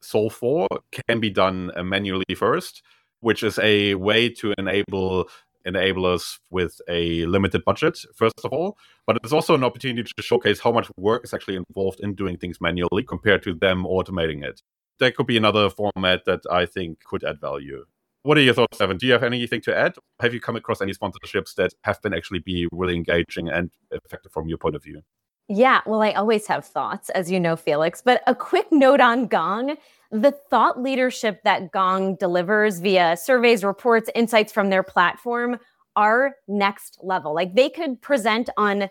[0.00, 2.82] solve for can be done uh, manually first,
[3.20, 5.28] which is a way to enable
[5.66, 8.78] enable us with a limited budget first of all.
[9.06, 12.38] But it's also an opportunity to showcase how much work is actually involved in doing
[12.38, 14.62] things manually compared to them automating it.
[14.98, 17.84] That could be another format that i think could add value.
[18.22, 18.96] What are your thoughts evan?
[18.96, 19.96] Do you have anything to add?
[20.20, 24.32] Have you come across any sponsorships that have been actually be really engaging and effective
[24.32, 25.02] from your point of view
[25.50, 28.00] yeah, well, I always have thoughts, as you know, Felix.
[28.00, 29.76] But a quick note on Gong
[30.10, 35.58] the thought leadership that Gong delivers via surveys, reports, insights from their platform
[35.94, 37.34] are next level.
[37.34, 38.88] Like they could present on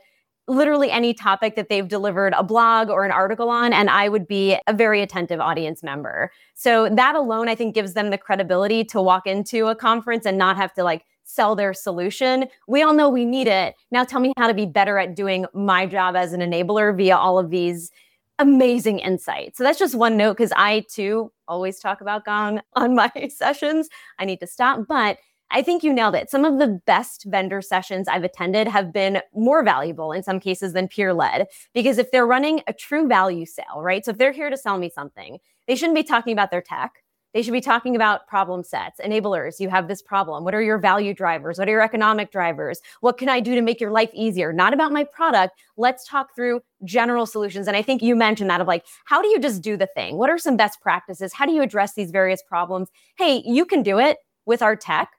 [0.48, 4.28] literally any topic that they've delivered a blog or an article on, and I would
[4.28, 6.32] be a very attentive audience member.
[6.56, 10.38] So that alone, I think, gives them the credibility to walk into a conference and
[10.38, 12.48] not have to like sell their solution.
[12.68, 13.76] We all know we need it.
[13.92, 17.16] Now tell me how to be better at doing my job as an enabler via
[17.16, 17.92] all of these
[18.40, 19.58] amazing insights.
[19.58, 23.90] So that's just one note because I too always talk about Gong on my sessions.
[24.18, 25.18] I need to stop, but
[25.52, 26.30] I think you nailed it.
[26.32, 30.74] Some of the best vendor sessions I've attended have been more valuable in some cases
[30.74, 34.04] than peer led because if they're running a true value sale, right?
[34.04, 36.94] So if they're here to sell me something, they shouldn't be talking about their tech.
[37.34, 39.60] They should be talking about problem sets, enablers.
[39.60, 40.44] You have this problem.
[40.44, 41.60] What are your value drivers?
[41.60, 42.82] What are your economic drivers?
[43.02, 44.52] What can I do to make your life easier?
[44.52, 45.60] Not about my product.
[45.78, 47.68] Let's talk through general solutions.
[47.68, 50.18] And I think you mentioned that of like, how do you just do the thing?
[50.18, 51.34] What are some best practices?
[51.34, 52.90] How do you address these various problems?
[53.18, 55.12] Hey, you can do it with our tech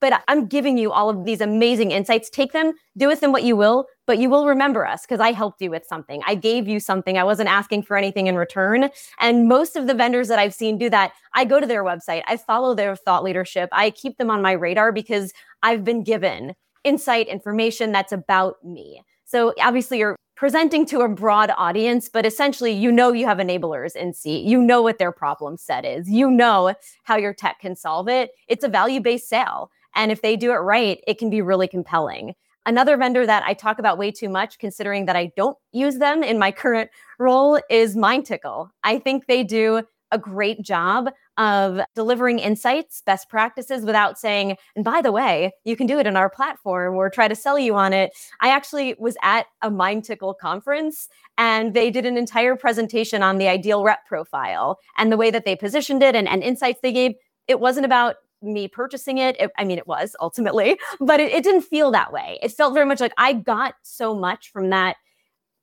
[0.00, 2.30] but I'm giving you all of these amazing insights.
[2.30, 5.32] Take them, do with them what you will, but you will remember us because I
[5.32, 6.22] helped you with something.
[6.26, 7.18] I gave you something.
[7.18, 8.90] I wasn't asking for anything in return.
[9.20, 12.22] And most of the vendors that I've seen do that, I go to their website,
[12.26, 15.32] I follow their thought leadership, I keep them on my radar because
[15.62, 16.54] I've been given
[16.84, 19.02] insight, information that's about me.
[19.24, 23.96] So obviously, you're presenting to a broad audience, but essentially, you know, you have enablers
[23.96, 24.44] in seat.
[24.44, 26.08] You know what their problem set is.
[26.08, 28.30] You know how your tech can solve it.
[28.46, 29.70] It's a value based sale.
[29.96, 32.34] And if they do it right, it can be really compelling.
[32.66, 36.22] Another vendor that I talk about way too much, considering that I don't use them
[36.22, 38.68] in my current role, is MindTickle.
[38.84, 39.82] I think they do
[40.12, 45.76] a great job of delivering insights, best practices without saying, and by the way, you
[45.76, 48.10] can do it in our platform or try to sell you on it.
[48.40, 53.48] I actually was at a MindTickle conference and they did an entire presentation on the
[53.48, 57.12] ideal rep profile and the way that they positioned it and, and insights they gave.
[57.48, 59.36] It wasn't about me purchasing it.
[59.40, 62.38] it I mean, it was ultimately, but it, it didn't feel that way.
[62.42, 64.96] It felt very much like I got so much from that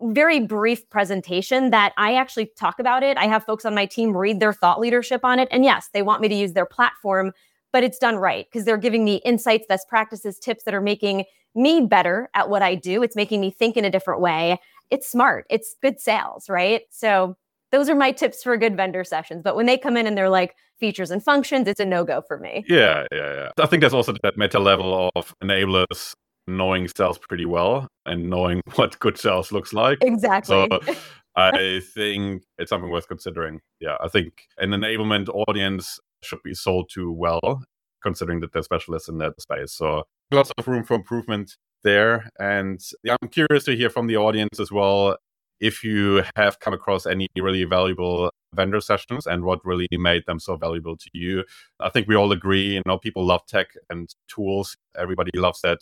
[0.01, 3.17] very brief presentation that I actually talk about it.
[3.17, 5.47] I have folks on my team read their thought leadership on it.
[5.51, 7.31] And yes, they want me to use their platform,
[7.71, 11.25] but it's done right because they're giving me insights, best practices, tips that are making
[11.55, 13.03] me better at what I do.
[13.03, 14.59] It's making me think in a different way.
[14.89, 15.45] It's smart.
[15.49, 16.81] It's good sales, right?
[16.89, 17.37] So
[17.73, 19.41] those are my tips for good vendor sessions.
[19.43, 22.21] But when they come in and they're like features and functions, it's a no go
[22.21, 22.63] for me.
[22.67, 23.49] Yeah, yeah, yeah.
[23.59, 26.13] I think there's also that meta level of enablers
[26.45, 29.97] knowing sales pretty well and knowing what good sales looks like.
[30.01, 30.67] Exactly.
[30.69, 30.93] So
[31.35, 33.59] I think it's something worth considering.
[33.79, 37.63] Yeah, I think an enablement audience should be sold to well,
[38.03, 39.73] considering that they're specialists in that space.
[39.73, 41.57] So lots of room for improvement.
[41.83, 42.29] there.
[42.39, 45.17] And yeah, I'm curious to hear from the audience as well
[45.63, 50.37] if you have come across any really valuable vendor sessions and what really made them
[50.37, 51.45] so valuable to you.
[51.79, 54.75] I think we all agree, you know, people love tech and tools.
[54.97, 55.79] Everybody loves that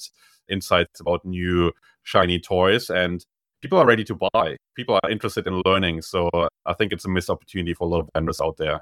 [0.48, 1.72] insights about new
[2.04, 3.26] shiny toys and
[3.64, 4.56] people are ready to buy.
[4.76, 6.04] People are interested in learning.
[6.04, 6.30] So
[6.68, 8.82] I think it's a missed opportunity for a lot of vendors out there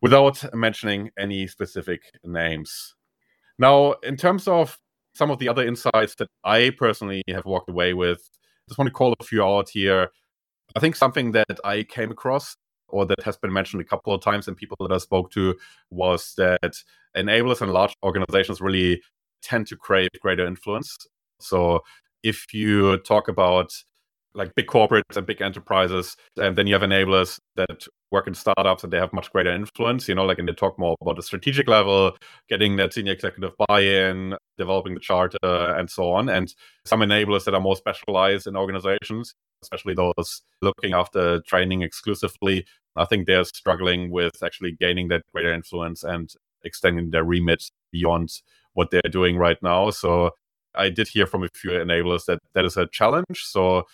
[0.00, 2.94] without mentioning any specific names.
[3.58, 4.78] Now, in terms of
[5.14, 8.88] some of the other insights that I personally have walked away with, I just want
[8.88, 10.08] to call a few out here.
[10.76, 12.56] I think something that I came across
[12.88, 15.56] or that has been mentioned a couple of times in people that I spoke to
[15.90, 16.74] was that
[17.16, 19.02] enablers and large organizations really
[19.42, 20.96] tend to crave greater influence.
[21.40, 21.80] So
[22.22, 23.72] if you talk about
[24.34, 28.84] like big corporates and big enterprises, and then you have enablers that work in startups
[28.84, 31.22] and they have much greater influence, you know, like and they talk more about the
[31.22, 32.16] strategic level,
[32.48, 36.28] getting that senior executive buy-in, developing the charter and so on.
[36.28, 36.54] And
[36.84, 42.64] some enablers that are more specialized in organizations, especially those looking after training exclusively,
[42.96, 46.32] I think they're struggling with actually gaining that greater influence and
[46.64, 48.30] extending their remit beyond
[48.74, 49.90] what they're doing right now.
[49.90, 50.30] So
[50.74, 53.44] I did hear from a few enablers that that is a challenge.
[53.44, 53.84] So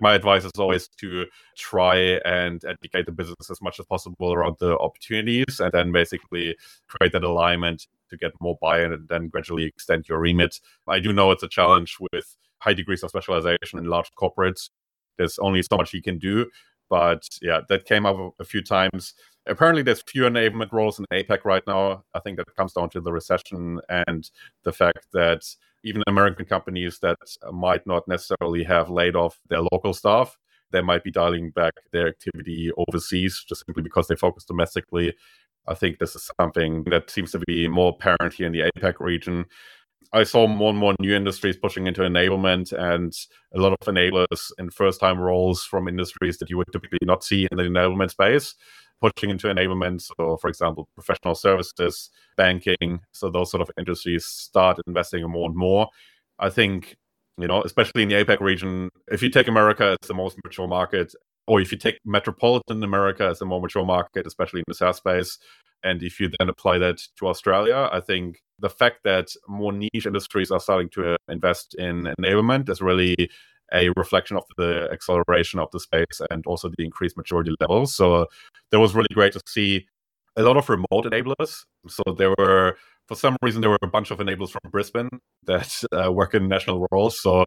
[0.00, 4.56] my advice is always to try and educate the business as much as possible around
[4.60, 6.54] the opportunities and then basically
[6.86, 10.60] create that alignment to get more buy-in and then gradually extend your remit.
[10.86, 14.70] I do know it's a challenge with high degrees of specialization in large corporates.
[15.18, 16.50] There's only so much he can do.
[16.88, 19.14] But yeah, that came up a few times.
[19.46, 22.04] Apparently, there's few enablement roles in APAC right now.
[22.14, 24.28] I think that comes down to the recession and
[24.64, 25.42] the fact that
[25.84, 27.16] even American companies that
[27.52, 30.36] might not necessarily have laid off their local staff,
[30.72, 35.14] they might be dialing back their activity overseas just simply because they focus domestically.
[35.68, 38.94] I think this is something that seems to be more apparent here in the APAC
[39.00, 39.46] region.
[40.12, 43.12] I saw more and more new industries pushing into enablement and
[43.54, 47.24] a lot of enablers in first time roles from industries that you would typically not
[47.24, 48.54] see in the enablement space
[49.00, 50.00] pushing into enablement.
[50.02, 53.00] So, for example, professional services, banking.
[53.12, 55.88] So, those sort of industries start investing more and more.
[56.38, 56.96] I think,
[57.38, 60.68] you know, especially in the APAC region, if you take America as the most mature
[60.68, 61.12] market,
[61.46, 64.96] or if you take metropolitan America as a more mature market, especially in the SaaS
[64.96, 65.38] space,
[65.82, 70.06] and if you then apply that to Australia, I think the fact that more niche
[70.06, 73.14] industries are starting to invest in enablement is really
[73.72, 77.94] a reflection of the acceleration of the space and also the increased maturity levels.
[77.94, 78.26] So
[78.70, 79.86] that was really great to see
[80.36, 81.64] a lot of remote enablers.
[81.88, 85.08] So there were, for some reason, there were a bunch of enablers from Brisbane
[85.44, 87.20] that uh, work in national roles.
[87.20, 87.44] So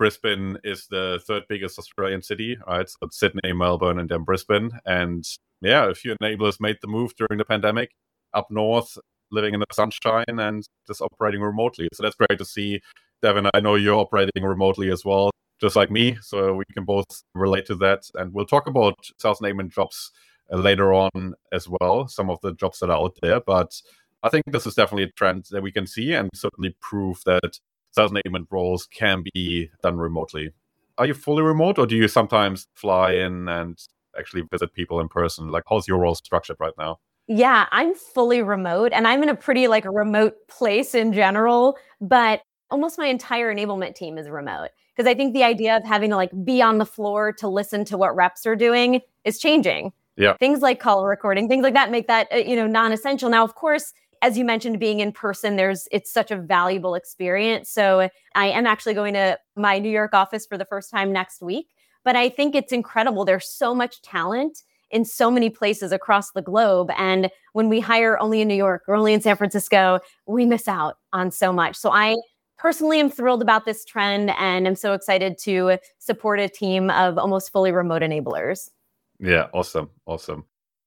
[0.00, 2.88] Brisbane is the third biggest Australian city, right?
[2.88, 4.70] So it's Sydney, Melbourne, and then Brisbane.
[4.86, 5.22] And
[5.60, 7.90] yeah, a few enablers made the move during the pandemic
[8.32, 8.96] up north,
[9.30, 11.86] living in the sunshine and just operating remotely.
[11.92, 12.80] So that's great to see.
[13.20, 16.16] Devon, I know you're operating remotely as well just like me.
[16.22, 18.04] So we can both relate to that.
[18.14, 20.12] And we'll talk about sales enablement jobs
[20.50, 23.40] uh, later on as well, some of the jobs that are out there.
[23.40, 23.78] But
[24.22, 27.58] I think this is definitely a trend that we can see and certainly prove that
[27.92, 30.50] sales enablement roles can be done remotely.
[30.98, 33.78] Are you fully remote or do you sometimes fly in and
[34.18, 35.48] actually visit people in person?
[35.48, 36.98] Like, how's your role structured right now?
[37.26, 42.42] Yeah, I'm fully remote and I'm in a pretty like remote place in general, but
[42.70, 46.16] almost my entire enablement team is remote because I think the idea of having to
[46.16, 49.92] like be on the floor to listen to what reps are doing is changing.
[50.16, 50.34] Yeah.
[50.38, 53.30] Things like call recording, things like that make that uh, you know non-essential.
[53.30, 53.92] Now, of course,
[54.22, 57.70] as you mentioned being in person there's it's such a valuable experience.
[57.70, 61.42] So, I am actually going to my New York office for the first time next
[61.42, 61.68] week,
[62.04, 63.24] but I think it's incredible.
[63.24, 66.90] There's so much talent in so many places across the globe.
[66.96, 70.68] And when we hire only in New York or only in San Francisco, we miss
[70.68, 71.76] out on so much.
[71.76, 72.16] So I
[72.58, 77.18] personally am thrilled about this trend and I'm so excited to support a team of
[77.18, 78.70] almost fully remote enablers.
[79.18, 79.90] Yeah, awesome.
[80.06, 80.44] Awesome.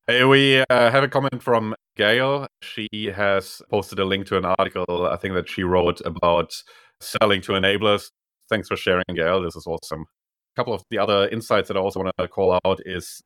[0.07, 2.47] Hey, we uh, have a comment from Gail.
[2.61, 6.53] She has posted a link to an article, I think that she wrote about
[6.99, 8.09] selling to enablers.
[8.49, 9.41] Thanks for sharing, Gail.
[9.41, 10.01] This is awesome.
[10.01, 13.21] A couple of the other insights that I also want to call out is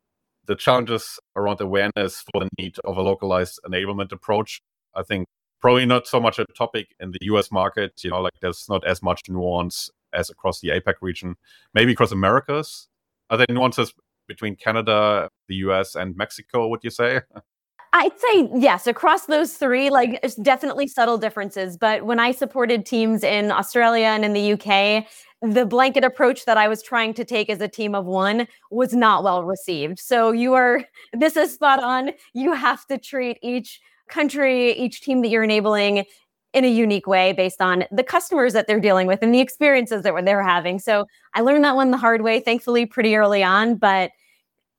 [0.45, 4.62] the challenges around awareness for the need of a localized enablement approach.
[4.95, 5.27] I think
[5.62, 7.91] probably not so much a topic in the US market.
[8.03, 11.36] You know, like there's not as much nuance as across the APAC region.
[11.74, 12.88] Maybe across Americas.
[13.30, 13.93] Are there nuances
[14.28, 17.22] between Canada, the US, and Mexico, would you say?
[17.93, 21.77] I'd say yes, across those three, like definitely subtle differences.
[21.77, 25.05] But when I supported teams in Australia and in the UK,
[25.41, 28.93] the blanket approach that I was trying to take as a team of one was
[28.93, 29.99] not well received.
[29.99, 30.83] So you are,
[31.13, 32.11] this is spot on.
[32.33, 33.79] You have to treat each
[34.09, 36.05] country, each team that you're enabling
[36.53, 40.01] in a unique way based on the customers that they're dealing with and the experiences
[40.03, 40.79] that they're having.
[40.79, 44.11] So I learned that one the hard way, thankfully, pretty early on, but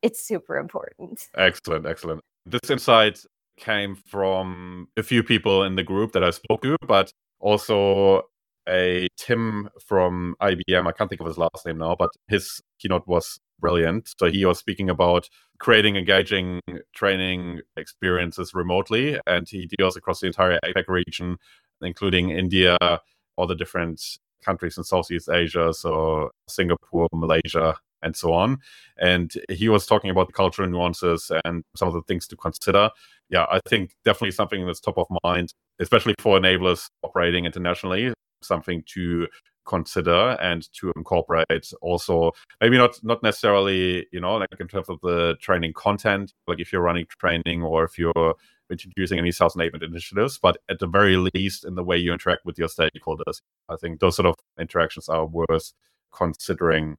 [0.02, 1.28] it's super important.
[1.36, 2.24] Excellent, excellent.
[2.50, 3.26] This insight
[3.58, 8.22] came from a few people in the group that I spoke to, but also
[8.66, 10.86] a Tim from IBM.
[10.86, 14.14] I can't think of his last name now, but his keynote was brilliant.
[14.18, 15.28] So he was speaking about
[15.58, 16.60] creating engaging
[16.94, 21.36] training experiences remotely, and he deals across the entire APAC region,
[21.82, 22.78] including India,
[23.36, 24.00] all the different
[24.42, 28.58] countries in Southeast Asia, so Singapore, Malaysia, and so on.
[28.98, 32.90] And he was talking about the cultural nuances and some of the things to consider.
[33.28, 38.82] Yeah, I think definitely something that's top of mind, especially for enablers operating internationally, something
[38.94, 39.26] to
[39.68, 44.98] consider and to incorporate also maybe not not necessarily you know like in terms of
[45.02, 48.34] the training content like if you're running training or if you're
[48.70, 52.46] introducing any sales enablement initiatives but at the very least in the way you interact
[52.46, 55.74] with your stakeholders i think those sort of interactions are worth
[56.14, 56.96] considering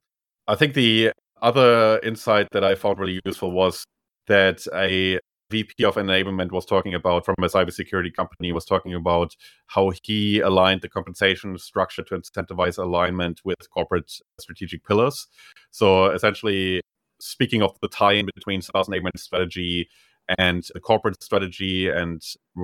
[0.49, 3.85] i think the other insight that i found really useful was
[4.27, 5.19] that a
[5.49, 9.35] VP of enablement was talking about from a cybersecurity company was talking about
[9.67, 15.27] how he aligned the compensation structure to incentivize alignment with corporate strategic pillars.
[15.71, 16.81] So essentially,
[17.19, 19.89] speaking of the tie-in between sales enablement strategy
[20.37, 22.21] and the corporate strategy, and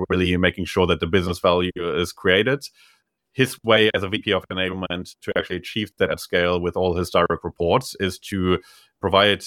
[0.08, 2.62] really making sure that the business value is created.
[3.36, 6.96] His way as a VP of enablement to actually achieve that at scale with all
[6.96, 8.58] his direct reports is to
[8.98, 9.44] provide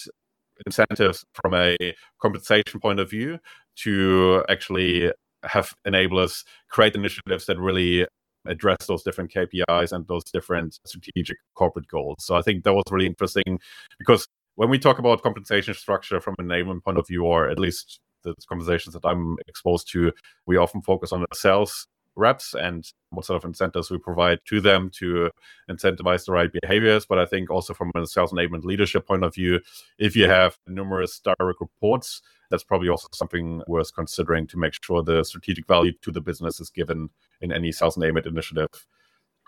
[0.68, 1.76] incentives from a
[2.22, 3.40] compensation point of view
[3.78, 5.12] to actually
[5.44, 8.06] have enablers create initiatives that really
[8.46, 12.18] address those different KPIs and those different strategic corporate goals.
[12.20, 13.60] So I think that was really interesting
[13.98, 17.58] because when we talk about compensation structure from an enablement point of view, or at
[17.58, 20.12] least the conversations that I'm exposed to,
[20.46, 24.62] we often focus on the sales reps and what sort of incentives we provide to
[24.62, 25.30] them to
[25.70, 27.06] incentivize the right behaviors.
[27.06, 29.60] But I think also from a sales enablement leadership point of view,
[29.98, 35.04] if you have numerous direct reports, that's probably also something worth considering to make sure
[35.04, 37.10] the strategic value to the business is given
[37.42, 38.68] in any sales enablement initiative.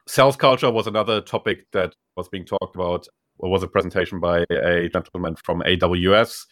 [0.07, 3.07] Sales culture was another topic that was being talked about.
[3.43, 6.45] It was a presentation by a gentleman from AWS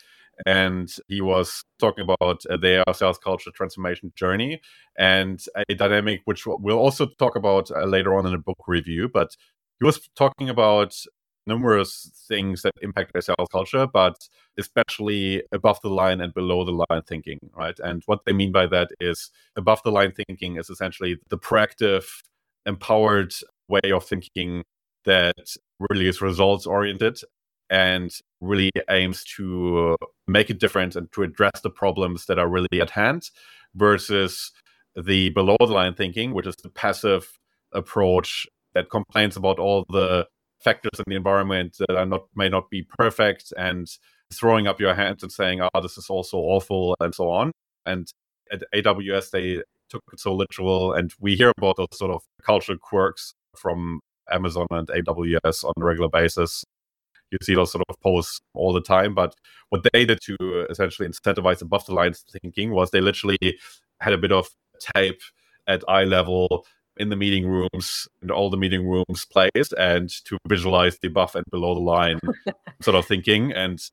[0.46, 4.62] and he was talking about uh, their sales culture transformation journey
[4.98, 9.10] and a dynamic which we'll also talk about uh, later on in the book review.
[9.10, 9.36] But
[9.80, 10.96] he was talking about
[11.48, 14.16] numerous things that impact their sales culture, but
[14.58, 17.78] especially above the line and below the line thinking, right?
[17.80, 22.06] And what they mean by that is above the line thinking is essentially the proactive,
[22.66, 23.34] empowered
[23.68, 24.64] way of thinking
[25.06, 25.56] that
[25.90, 27.20] really is results oriented
[27.70, 28.12] and
[28.42, 29.96] really aims to
[30.28, 33.30] make a difference and to address the problems that are really at hand
[33.76, 34.52] versus
[34.96, 37.38] the below the line thinking, which is the passive
[37.74, 40.28] approach that complains about all the
[40.64, 43.88] factors in the environment that are not may not be perfect and
[44.34, 47.52] throwing up your hands and saying, "Oh, this is also awful," and so on.
[47.86, 48.08] And
[48.52, 52.78] at AWS, they took it so literal, and we hear about those sort of cultural
[52.78, 54.00] quirks from
[54.32, 56.64] Amazon and AWS on a regular basis
[57.32, 59.14] you see those sort of posts all the time.
[59.14, 59.36] But
[59.70, 63.38] what they did to essentially incentivize above the lines thinking was they literally
[64.00, 64.48] had a bit of
[64.96, 65.22] tape
[65.68, 66.66] at eye level
[66.98, 71.36] in the meeting rooms in all the meeting rooms placed and to visualize the above
[71.36, 72.20] and below the line
[72.82, 73.90] sort of thinking and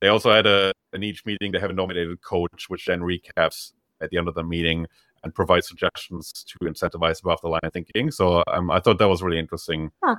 [0.00, 3.72] they also had a in each meeting they have a nominated coach which then recaps
[4.02, 4.86] at the end of the meeting
[5.24, 9.22] and provides suggestions to incentivize above the line thinking so um, i thought that was
[9.22, 10.16] really interesting huh.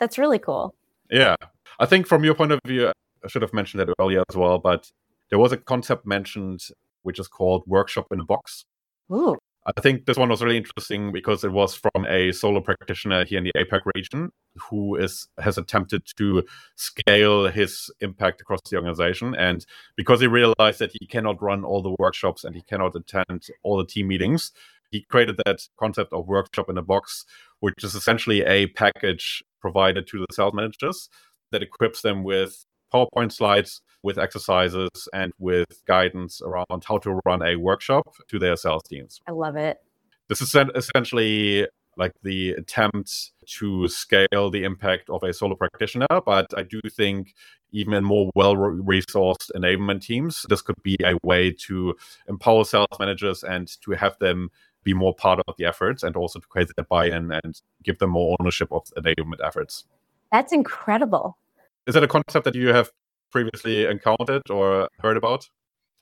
[0.00, 0.74] that's really cool
[1.10, 1.36] yeah
[1.78, 4.58] I think from your point of view, I should have mentioned that earlier as well,
[4.58, 4.90] but
[5.30, 6.68] there was a concept mentioned
[7.02, 8.64] which is called workshop in a box.
[9.12, 9.36] Ooh.
[9.66, 13.38] I think this one was really interesting because it was from a solo practitioner here
[13.38, 16.44] in the APAC region who is has attempted to
[16.76, 19.34] scale his impact across the organization.
[19.34, 19.64] And
[19.96, 23.78] because he realized that he cannot run all the workshops and he cannot attend all
[23.78, 24.52] the team meetings,
[24.90, 27.24] he created that concept of workshop in a box,
[27.60, 31.08] which is essentially a package provided to the sales managers
[31.50, 37.40] that equips them with PowerPoint slides, with exercises, and with guidance around how to run
[37.42, 39.22] a workshop to their sales teams.
[39.26, 39.78] I love it.
[40.28, 46.06] This is essentially like the attempt to scale the impact of a solo practitioner.
[46.26, 47.34] But I do think
[47.72, 51.94] even in more well resourced enablement teams, this could be a way to
[52.28, 54.50] empower sales managers and to have them
[54.84, 57.98] be more part of the efforts and also to create that buy in and give
[57.98, 59.84] them more ownership of the enablement efforts.
[60.30, 61.38] That's incredible.
[61.86, 62.90] Is that a concept that you have
[63.30, 65.48] previously encountered or heard about?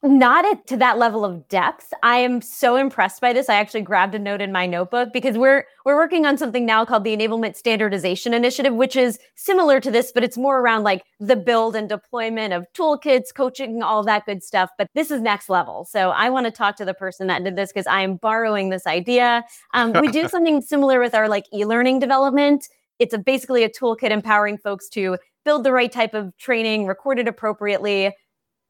[0.02, 1.92] Not at, to that level of depth.
[2.02, 3.48] I am so impressed by this.
[3.48, 6.84] I actually grabbed a note in my notebook because we're we're working on something now
[6.84, 11.04] called the Enablement Standardization Initiative, which is similar to this, but it's more around like
[11.20, 14.70] the build and deployment of toolkits, coaching, all that good stuff.
[14.76, 15.84] But this is next level.
[15.84, 18.70] So I want to talk to the person that did this because I am borrowing
[18.70, 19.44] this idea.
[19.72, 22.68] Um, we do something similar with our like e-learning development.
[22.98, 27.20] It's a, basically a toolkit empowering folks to build the right type of training, record
[27.20, 28.14] it appropriately.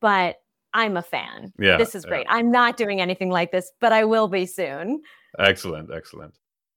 [0.00, 0.36] But
[0.74, 1.52] I'm a fan.
[1.58, 1.76] Yeah.
[1.76, 2.26] This is great.
[2.28, 2.36] Yeah.
[2.36, 5.02] I'm not doing anything like this, but I will be soon.
[5.38, 5.90] Excellent.
[5.94, 6.34] Excellent.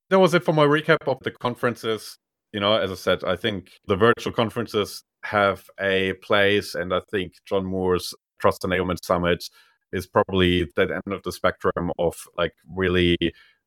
[0.10, 2.18] That was it for my recap of the conferences.
[2.54, 7.02] You know, as I said, I think the virtual conferences have a place, and I
[7.12, 9.44] think John Moore's Trust Enablement Summit
[9.92, 13.18] is probably that end of the spectrum of like really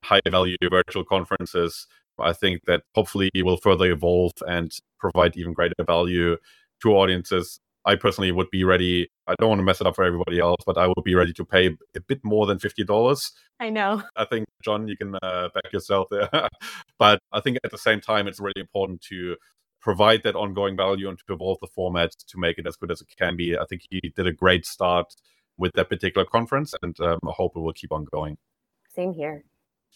[0.04, 1.86] high value virtual conferences.
[2.18, 6.36] I think that hopefully it will further evolve and provide even greater value
[6.82, 9.08] to audiences I personally would be ready.
[9.26, 11.32] I don't want to mess it up for everybody else, but I would be ready
[11.32, 13.32] to pay a bit more than fifty dollars.
[13.58, 14.02] I know.
[14.14, 16.28] I think John, you can uh, back yourself there,
[16.98, 19.36] but I think at the same time, it's really important to
[19.80, 23.00] provide that ongoing value and to evolve the format to make it as good as
[23.00, 23.56] it can be.
[23.56, 25.14] I think he did a great start
[25.56, 28.36] with that particular conference, and um, I hope it will keep on going.
[28.94, 29.44] Same here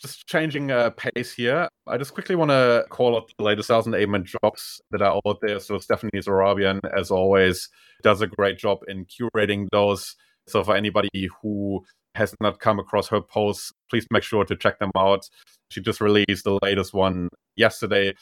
[0.00, 1.68] just changing uh, pace here.
[1.86, 5.38] I just quickly want to call out the latest sales enablement jobs that are out
[5.40, 5.60] there.
[5.60, 7.68] So Stephanie Zorabian, as always,
[8.02, 10.16] does a great job in curating those.
[10.48, 11.84] So for anybody who
[12.14, 15.28] has not come across her posts, please make sure to check them out.
[15.70, 18.14] She just released the latest one yesterday.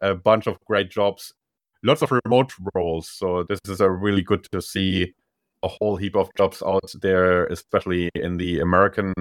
[0.00, 1.32] A bunch of great jobs,
[1.82, 3.08] lots of remote roles.
[3.08, 5.14] So this is a really good to see
[5.62, 9.14] a whole heap of jobs out there, especially in the American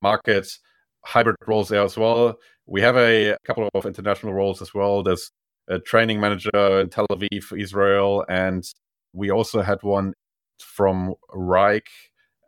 [0.00, 0.58] markets
[1.04, 2.38] hybrid roles there as well.
[2.66, 5.02] We have a couple of international roles as well.
[5.02, 5.30] There's
[5.68, 8.64] a training manager in Tel Aviv, Israel, and
[9.12, 10.14] we also had one
[10.60, 11.88] from Wrike,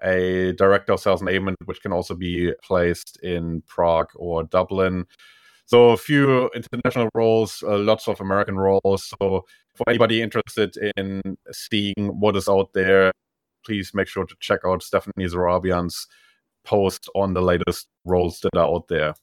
[0.03, 5.07] a director of sales enablement, which can also be placed in Prague or Dublin.
[5.67, 9.05] So a few international roles, uh, lots of American roles.
[9.09, 9.45] So
[9.75, 13.13] for anybody interested in seeing what is out there,
[13.65, 16.07] please make sure to check out Stephanie Zorabian's
[16.65, 19.15] post on the latest roles that are out there.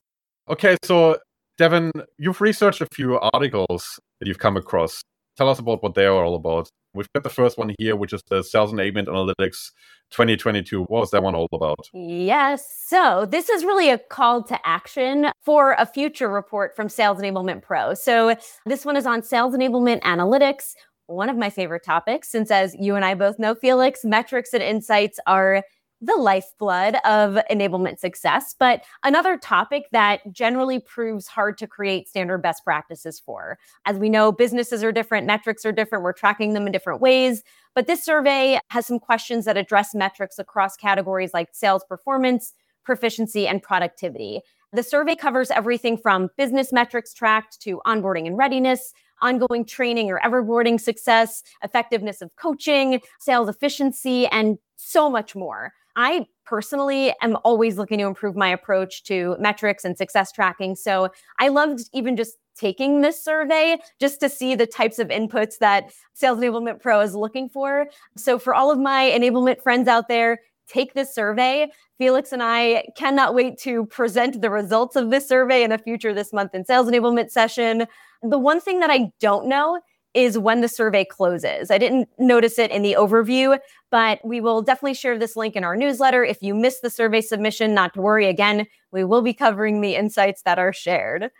[0.50, 1.18] Okay, so
[1.58, 5.02] Devon, you've researched a few articles that you've come across.
[5.38, 6.70] Tell us about what they are all about.
[6.94, 9.72] We've got the first one here, which is the Sales Enablement Analytics
[10.12, 10.82] 2022.
[10.82, 11.89] What was that one all about?
[11.94, 12.66] Yes.
[12.86, 17.62] So, this is really a call to action for a future report from Sales Enablement
[17.62, 17.94] Pro.
[17.94, 18.36] So,
[18.66, 20.74] this one is on Sales Enablement Analytics,
[21.08, 24.62] one of my favorite topics, since as you and I both know, Felix, metrics and
[24.62, 25.64] insights are
[26.02, 32.39] the lifeblood of enablement success, but another topic that generally proves hard to create standard
[32.39, 33.60] best practices for.
[33.86, 37.43] As we know, businesses are different, metrics are different, we're tracking them in different ways.
[37.76, 43.47] But this survey has some questions that address metrics across categories like sales performance, proficiency,
[43.47, 44.41] and productivity.
[44.74, 50.20] The survey covers everything from business metrics tracked to onboarding and readiness, ongoing training or
[50.20, 55.74] everboarding success, effectiveness of coaching, sales efficiency, and so much more.
[55.96, 60.76] I personally am always looking to improve my approach to metrics and success tracking.
[60.76, 65.58] So I loved even just taking this survey just to see the types of inputs
[65.60, 67.88] that Sales Enablement Pro is looking for.
[68.18, 71.72] So for all of my enablement friends out there, take this survey.
[71.98, 76.14] Felix and I cannot wait to present the results of this survey in a future
[76.14, 77.86] this month in sales enablement session.
[78.24, 79.80] The one thing that I don't know
[80.14, 81.72] is when the survey closes.
[81.72, 83.57] I didn't notice it in the overview,
[83.89, 86.24] but we will definitely share this link in our newsletter.
[86.24, 88.28] If you missed the survey submission, not to worry.
[88.28, 91.32] Again, we will be covering the insights that are shared.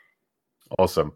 [0.80, 1.14] Awesome.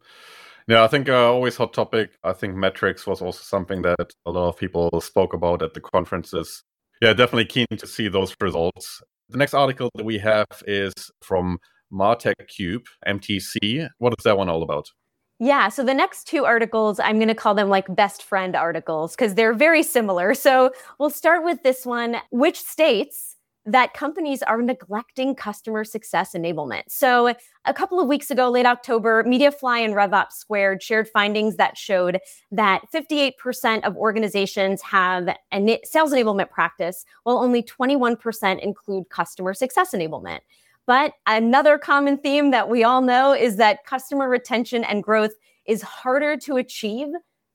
[0.68, 2.12] Yeah, I think uh, always hot topic.
[2.24, 5.82] I think metrics was also something that a lot of people spoke about at the
[5.82, 6.64] conferences.
[7.02, 9.02] Yeah, definitely keen to see those results.
[9.30, 11.60] The next article that we have is from
[11.94, 13.90] Martech Cube, MTC.
[14.00, 14.90] What is that one all about?
[15.40, 15.68] Yeah.
[15.68, 19.36] So the next two articles, I'm going to call them like best friend articles because
[19.36, 20.34] they're very similar.
[20.34, 26.84] So we'll start with this one which states that companies are neglecting customer success enablement.
[26.88, 27.34] So
[27.66, 32.20] a couple of weeks ago, late October, Mediafly and RevOps Squared shared findings that showed
[32.52, 39.94] that 58% of organizations have a sales enablement practice, while only 21% include customer success
[39.94, 40.42] enablement.
[40.88, 45.34] But another common theme that we all know is that customer retention and growth
[45.66, 47.08] is harder to achieve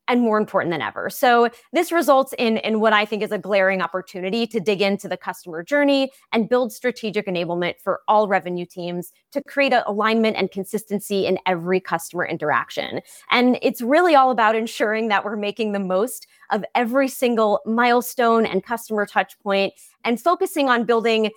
[0.07, 1.09] and more important than ever.
[1.09, 5.07] So this results in, in what I think is a glaring opportunity to dig into
[5.07, 10.51] the customer journey and build strategic enablement for all revenue teams to create alignment and
[10.51, 12.99] consistency in every customer interaction.
[13.29, 18.45] And it's really all about ensuring that we're making the most of every single milestone
[18.45, 19.73] and customer touch point
[20.03, 21.31] and focusing on building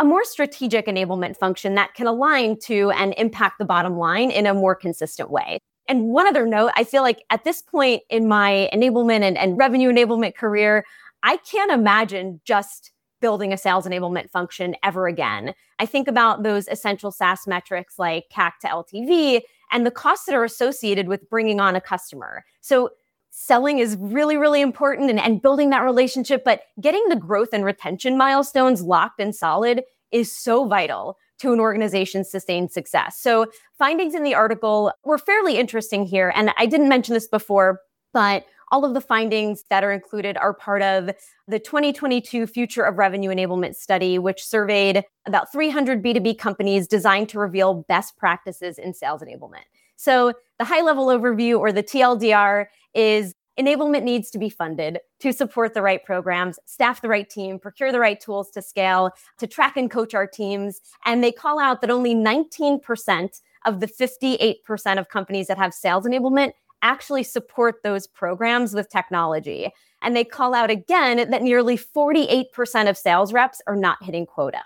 [0.00, 4.46] a more strategic enablement function that can align to and impact the bottom line in
[4.46, 5.58] a more consistent way.
[5.88, 9.58] And one other note, I feel like at this point in my enablement and, and
[9.58, 10.86] revenue enablement career,
[11.22, 15.52] I can't imagine just building a sales enablement function ever again.
[15.78, 20.34] I think about those essential SaaS metrics like CAC to LTV and the costs that
[20.34, 22.44] are associated with bringing on a customer.
[22.62, 22.90] So
[23.30, 27.64] selling is really, really important and, and building that relationship, but getting the growth and
[27.64, 33.18] retention milestones locked and solid is so vital to an organization's sustained success.
[33.18, 33.46] So,
[33.78, 36.32] findings in the article were fairly interesting here.
[36.34, 37.80] And I didn't mention this before,
[38.12, 41.10] but all of the findings that are included are part of
[41.48, 47.38] the 2022 Future of Revenue Enablement study, which surveyed about 300 B2B companies designed to
[47.38, 49.64] reveal best practices in sales enablement.
[50.00, 55.30] So, the high level overview or the TLDR is enablement needs to be funded to
[55.30, 59.46] support the right programs, staff the right team, procure the right tools to scale, to
[59.46, 60.80] track and coach our teams.
[61.04, 66.06] And they call out that only 19% of the 58% of companies that have sales
[66.06, 69.70] enablement actually support those programs with technology.
[70.00, 74.62] And they call out again that nearly 48% of sales reps are not hitting quota.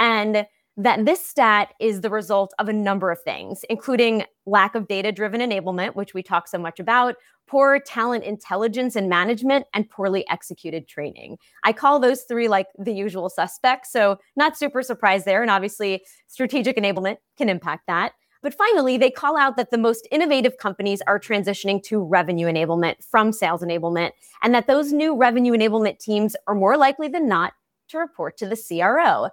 [0.00, 0.44] And
[0.76, 5.12] that this stat is the result of a number of things, including lack of data
[5.12, 7.16] driven enablement, which we talk so much about,
[7.46, 11.36] poor talent intelligence and management, and poorly executed training.
[11.64, 13.92] I call those three like the usual suspects.
[13.92, 15.42] So, not super surprised there.
[15.42, 18.12] And obviously, strategic enablement can impact that.
[18.42, 22.96] But finally, they call out that the most innovative companies are transitioning to revenue enablement
[23.08, 24.12] from sales enablement,
[24.42, 27.52] and that those new revenue enablement teams are more likely than not
[27.88, 29.28] to report to the CRO.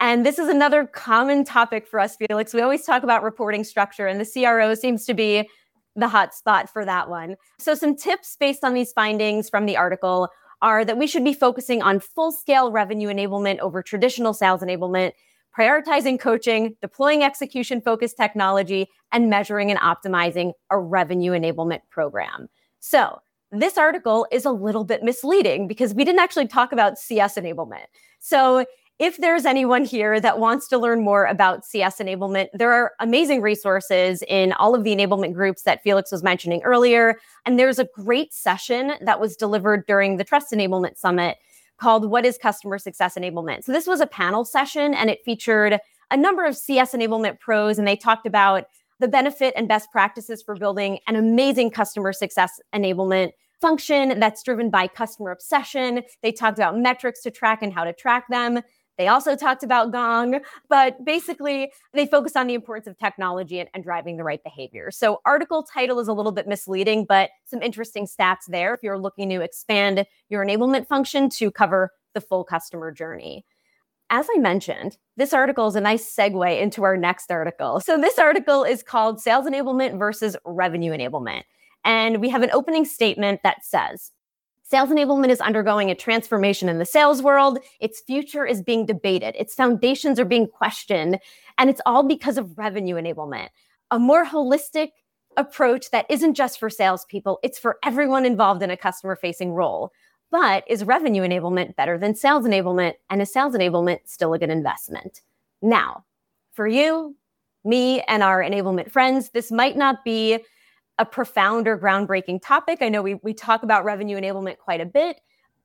[0.00, 2.52] And this is another common topic for us, Felix.
[2.52, 5.48] We always talk about reporting structure, and the CRO seems to be
[5.96, 7.36] the hot spot for that one.
[7.58, 10.28] So, some tips based on these findings from the article
[10.62, 15.12] are that we should be focusing on full scale revenue enablement over traditional sales enablement,
[15.56, 22.48] prioritizing coaching, deploying execution focused technology, and measuring and optimizing a revenue enablement program.
[22.80, 23.20] So,
[23.52, 27.86] this article is a little bit misleading because we didn't actually talk about CS enablement.
[28.18, 28.66] So,
[28.98, 33.42] if there's anyone here that wants to learn more about CS enablement, there are amazing
[33.42, 37.18] resources in all of the enablement groups that Felix was mentioning earlier.
[37.44, 41.38] And there's a great session that was delivered during the Trust Enablement Summit
[41.78, 43.64] called What is Customer Success Enablement?
[43.64, 45.80] So this was a panel session and it featured
[46.10, 48.66] a number of CS enablement pros, and they talked about
[49.00, 54.70] the benefit and best practices for building an amazing customer success enablement function that's driven
[54.70, 56.02] by customer obsession.
[56.22, 58.60] They talked about metrics to track and how to track them.
[58.96, 63.68] They also talked about Gong, but basically they focused on the importance of technology and,
[63.74, 64.90] and, driving the right behavior.
[64.90, 68.98] So, article title is a little bit misleading, but some interesting stats there if you're
[68.98, 73.44] looking to expand your enablement function to cover the full customer journey.
[74.10, 77.80] As I mentioned, this article is a nice segue into our next article.
[77.80, 81.42] So, this article is called Sales Enablement versus Revenue Enablement.
[81.84, 84.12] And we have an opening statement that says,
[84.66, 87.58] Sales enablement is undergoing a transformation in the sales world.
[87.80, 91.18] Its future is being debated, its foundations are being questioned,
[91.58, 93.48] and it's all because of revenue enablement.
[93.90, 94.92] A more holistic
[95.36, 99.92] approach that isn't just for salespeople, it's for everyone involved in a customer facing role.
[100.30, 102.94] But is revenue enablement better than sales enablement?
[103.10, 105.20] And is sales enablement still a good investment?
[105.60, 106.04] Now,
[106.52, 107.14] for you,
[107.64, 110.38] me, and our enablement friends, this might not be
[110.98, 112.78] a profound or groundbreaking topic.
[112.80, 115.20] I know we, we talk about revenue enablement quite a bit,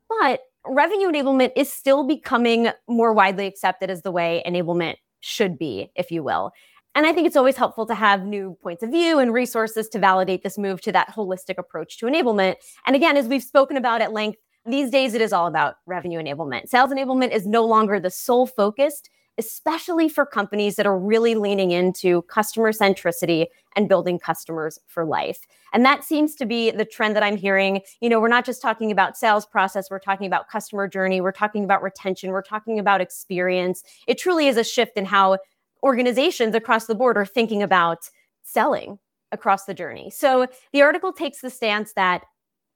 [0.07, 5.91] but revenue enablement is still becoming more widely accepted as the way enablement should be,
[5.95, 6.51] if you will.
[6.95, 9.99] And I think it's always helpful to have new points of view and resources to
[9.99, 12.55] validate this move to that holistic approach to enablement.
[12.87, 16.19] And again, as we've spoken about at length, these days it is all about revenue
[16.19, 16.67] enablement.
[16.67, 21.71] Sales enablement is no longer the sole focused especially for companies that are really leaning
[21.71, 25.45] into customer centricity and building customers for life.
[25.71, 27.81] And that seems to be the trend that I'm hearing.
[28.01, 31.31] You know, we're not just talking about sales process, we're talking about customer journey, we're
[31.31, 33.83] talking about retention, we're talking about experience.
[34.07, 35.37] It truly is a shift in how
[35.83, 38.09] organizations across the board are thinking about
[38.43, 38.99] selling
[39.31, 40.09] across the journey.
[40.09, 42.23] So the article takes the stance that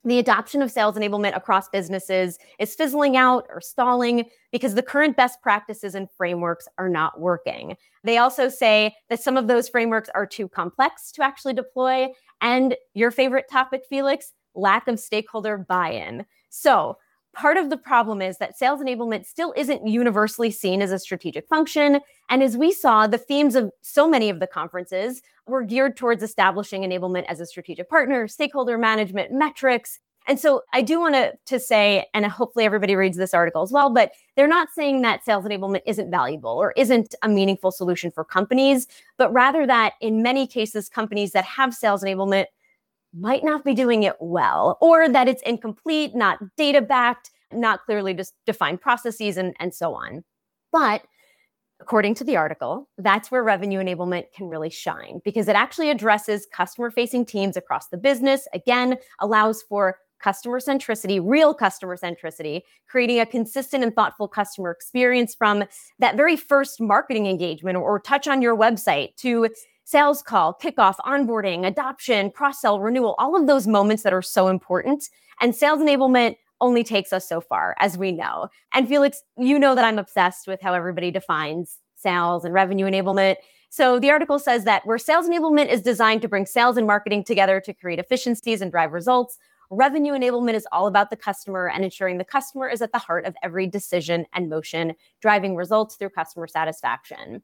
[0.05, 5.15] the adoption of sales enablement across businesses is fizzling out or stalling because the current
[5.15, 7.77] best practices and frameworks are not working.
[8.03, 12.09] They also say that some of those frameworks are too complex to actually deploy.
[12.41, 16.25] And your favorite topic, Felix, lack of stakeholder buy in.
[16.49, 16.97] So,
[17.33, 21.47] part of the problem is that sales enablement still isn't universally seen as a strategic
[21.47, 21.99] function.
[22.29, 26.23] And as we saw, the themes of so many of the conferences were geared towards
[26.23, 29.99] establishing enablement as a strategic partner, stakeholder management, metrics.
[30.25, 33.71] And so I do want to, to say, and hopefully everybody reads this article as
[33.71, 38.09] well, but they're not saying that sales enablement isn't valuable or isn't a meaningful solution
[38.09, 42.45] for companies, but rather that in many cases, companies that have sales enablement
[43.17, 48.13] might not be doing it well, or that it's incomplete, not data backed, not clearly
[48.13, 50.23] just defined processes, and, and so on.
[50.71, 51.03] But
[51.79, 56.47] according to the article, that's where revenue enablement can really shine because it actually addresses
[56.51, 58.47] customer facing teams across the business.
[58.53, 65.35] Again, allows for customer centricity, real customer centricity, creating a consistent and thoughtful customer experience
[65.35, 65.65] from
[65.99, 69.49] that very first marketing engagement or, or touch on your website to
[69.83, 74.47] sales call, kickoff, onboarding, adoption, cross sell, renewal, all of those moments that are so
[74.47, 75.09] important.
[75.41, 78.47] And sales enablement only takes us so far, as we know.
[78.73, 83.35] And Felix, you know that I'm obsessed with how everybody defines sales and revenue enablement.
[83.69, 87.23] So the article says that where sales enablement is designed to bring sales and marketing
[87.23, 89.37] together to create efficiencies and drive results,
[89.71, 93.25] revenue enablement is all about the customer and ensuring the customer is at the heart
[93.25, 97.41] of every decision and motion, driving results through customer satisfaction.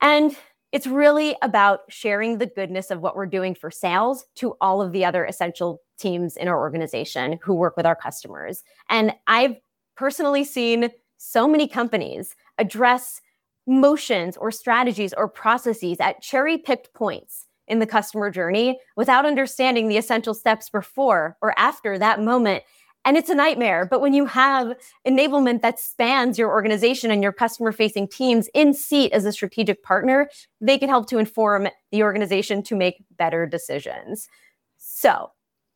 [0.00, 0.36] And
[0.72, 4.92] it's really about sharing the goodness of what we're doing for sales to all of
[4.92, 8.62] the other essential teams in our organization who work with our customers.
[8.88, 9.56] And I've
[9.96, 13.20] personally seen so many companies address
[13.66, 19.88] motions or strategies or processes at cherry picked points in the customer journey without understanding
[19.88, 22.64] the essential steps before or after that moment
[23.04, 23.86] and it's a nightmare.
[23.90, 24.74] But when you have
[25.06, 29.82] enablement that spans your organization and your customer facing teams in seat as a strategic
[29.82, 30.28] partner,
[30.60, 34.28] they can help to inform the organization to make better decisions.
[34.76, 35.30] So,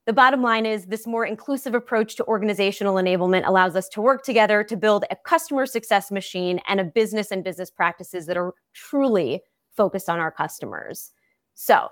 [0.07, 4.23] the bottom line is this more inclusive approach to organizational enablement allows us to work
[4.23, 8.53] together to build a customer success machine and a business and business practices that are
[8.75, 9.41] truly
[9.75, 11.11] focused on our customers.
[11.55, 11.89] So,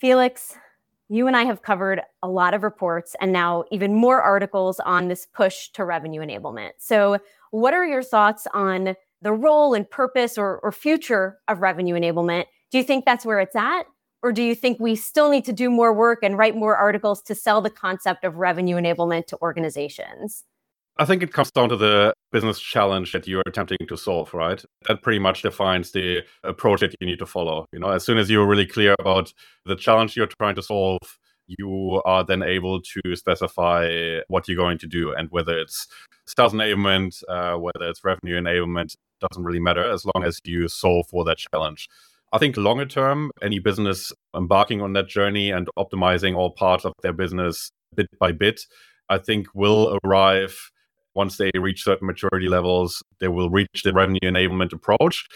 [0.00, 0.56] Felix,
[1.14, 5.06] you and I have covered a lot of reports and now even more articles on
[5.06, 6.72] this push to revenue enablement.
[6.78, 7.18] So,
[7.52, 12.46] what are your thoughts on the role and purpose or, or future of revenue enablement?
[12.72, 13.84] Do you think that's where it's at?
[14.24, 17.22] Or do you think we still need to do more work and write more articles
[17.22, 20.42] to sell the concept of revenue enablement to organizations?
[20.96, 24.64] I think it comes down to the business challenge that you're attempting to solve, right?
[24.86, 27.66] That pretty much defines the approach that you need to follow.
[27.72, 29.32] You know, as soon as you're really clear about
[29.66, 31.00] the challenge you're trying to solve,
[31.48, 35.88] you are then able to specify what you're going to do and whether it's
[36.26, 41.06] sales enablement, uh, whether it's revenue enablement, doesn't really matter as long as you solve
[41.08, 41.88] for that challenge.
[42.32, 46.92] I think longer term, any business embarking on that journey and optimizing all parts of
[47.02, 48.62] their business bit by bit,
[49.08, 50.70] I think will arrive
[51.14, 55.26] once they reach certain maturity levels, they will reach the revenue enablement approach.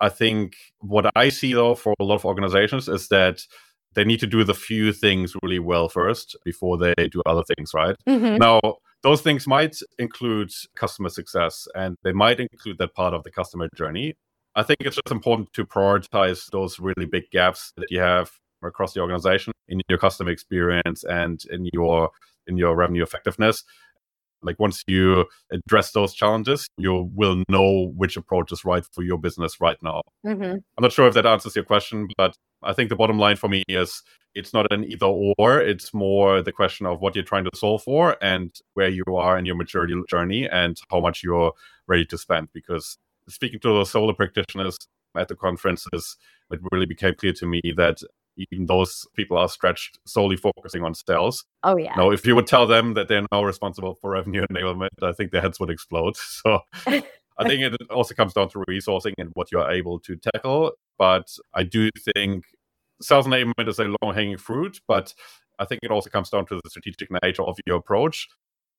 [0.00, 3.42] I think what I see though for a lot of organizations is that
[3.94, 7.72] they need to do the few things really well first before they do other things,
[7.74, 7.96] right?
[8.08, 8.36] Mm-hmm.
[8.38, 8.60] Now,
[9.02, 13.68] those things might include customer success and they might include that part of the customer
[13.76, 14.14] journey.
[14.56, 18.30] I think it's just important to prioritize those really big gaps that you have
[18.62, 22.10] across the organization in your customer experience and in your
[22.46, 23.64] in your revenue effectiveness
[24.44, 29.18] like once you address those challenges, you will know which approach is right for your
[29.18, 30.02] business right now.
[30.24, 30.42] Mm-hmm.
[30.42, 33.48] I'm not sure if that answers your question, but I think the bottom line for
[33.48, 34.02] me is
[34.34, 35.60] it's not an either or.
[35.60, 39.38] It's more the question of what you're trying to solve for and where you are
[39.38, 41.52] in your maturity journey and how much you're
[41.86, 42.48] ready to spend.
[42.52, 44.76] Because speaking to the solo practitioners
[45.16, 46.16] at the conferences,
[46.50, 47.98] it really became clear to me that
[48.36, 51.44] even those people are stretched solely focusing on sales.
[51.62, 51.94] Oh yeah.
[51.96, 55.30] Now, if you would tell them that they're now responsible for revenue enablement, I think
[55.30, 56.16] their heads would explode.
[56.44, 56.60] So
[57.38, 60.72] I think it also comes down to resourcing and what you are able to tackle.
[60.98, 62.44] But I do think
[63.00, 65.14] sales enablement is a long hanging fruit, but
[65.58, 68.28] I think it also comes down to the strategic nature of your approach.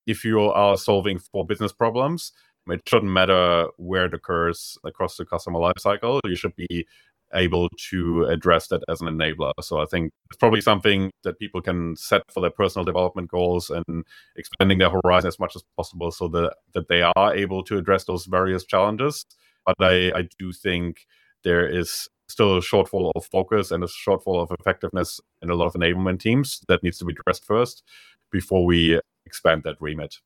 [0.06, 2.32] If you are solving for business problems,
[2.68, 6.20] it shouldn't matter where it occurs across the customer lifecycle.
[6.26, 6.88] You should be
[7.34, 9.52] able to address that as an enabler.
[9.62, 13.70] So I think it's probably something that people can set for their personal development goals
[13.70, 14.06] and
[14.36, 18.06] expanding their horizon as much as possible so that, that they are able to address
[18.06, 19.26] those various challenges.
[19.66, 21.08] But I, I do think
[21.44, 25.68] there is still a shortfall of focus and a shortfall of effectiveness in a lot
[25.68, 27.84] of enablement teams that needs to be addressed first
[28.32, 30.20] before we expand that remit.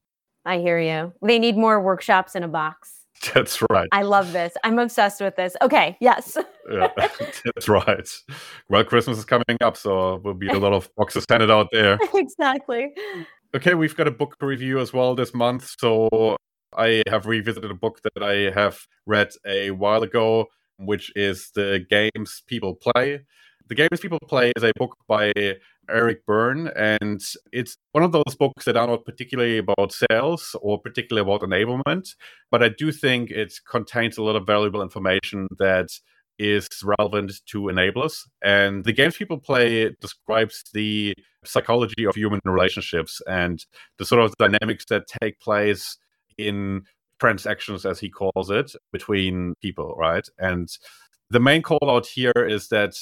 [0.46, 1.14] I hear you.
[1.22, 2.99] They need more workshops in a box.
[3.34, 3.88] That's right.
[3.92, 4.54] I love this.
[4.64, 5.56] I'm obsessed with this.
[5.62, 6.38] Okay, yes.
[6.72, 6.88] yeah,
[7.46, 8.10] that's right.
[8.70, 11.98] Well, Christmas is coming up, so there'll be a lot of boxes handed out there.
[12.14, 12.94] exactly.
[13.54, 15.76] Okay, we've got a book review as well this month.
[15.78, 16.38] So
[16.78, 20.46] I have revisited a book that I have read a while ago,
[20.78, 23.26] which is The Games People Play.
[23.68, 25.34] The Games People Play is a book by
[25.90, 27.22] Eric Berne, and
[27.52, 32.16] it's one of those books that are not particularly about sales or particularly about enablement,
[32.52, 35.90] but I do think it contains a lot of valuable information that
[36.38, 38.22] is relevant to enablers.
[38.42, 41.14] And the games people play describes the
[41.44, 43.64] psychology of human relationships and
[43.98, 45.98] the sort of dynamics that take place
[46.38, 46.84] in
[47.20, 50.26] transactions, as he calls it, between people, right?
[50.38, 50.70] And
[51.30, 52.94] the main call out here is that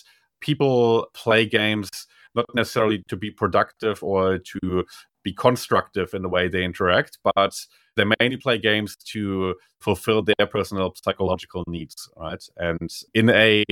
[0.41, 2.06] people play games
[2.37, 4.85] not necessarily to be productive or to
[5.23, 7.53] be constructive in the way they interact, but
[7.97, 12.43] they mainly play games to fulfill their personal psychological needs, right?
[12.55, 13.65] And in a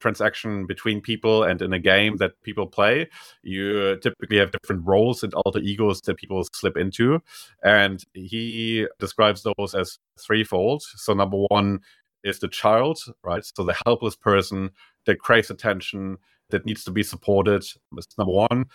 [0.00, 3.08] transaction between people and in a game that people play,
[3.42, 7.20] you typically have different roles and alter egos that people slip into.
[7.62, 10.82] And he describes those as threefold.
[10.82, 11.80] So, number one
[12.24, 13.44] is the child, right?
[13.56, 14.70] So, the helpless person
[15.06, 16.18] that craves attention,
[16.50, 17.64] that needs to be supported.
[17.92, 18.66] That's number one.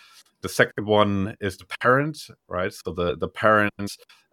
[0.42, 2.18] The second one is the parent,
[2.48, 2.74] right?
[2.74, 3.72] So the the parent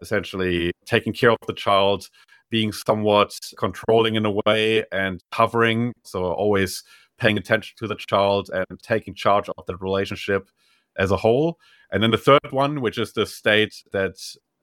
[0.00, 2.08] essentially taking care of the child,
[2.50, 6.82] being somewhat controlling in a way and covering, so always
[7.18, 10.48] paying attention to the child and taking charge of the relationship
[10.98, 11.58] as a whole.
[11.92, 14.16] And then the third one, which is the state that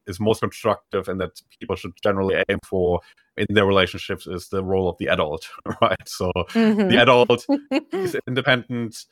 [0.08, 3.02] is most constructive and that people should generally aim for
[3.38, 5.48] in their relationships is the role of the adult,
[5.82, 6.08] right?
[6.08, 6.88] So mm-hmm.
[6.88, 7.46] the adult
[7.94, 9.06] is independent,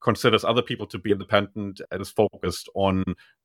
[0.00, 3.04] considers other people to be independent, and is focused on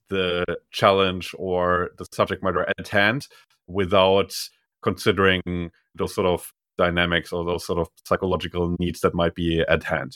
[0.09, 3.27] the challenge or the subject matter at hand
[3.67, 4.33] without
[4.81, 9.83] considering those sort of dynamics or those sort of psychological needs that might be at
[9.83, 10.15] hand.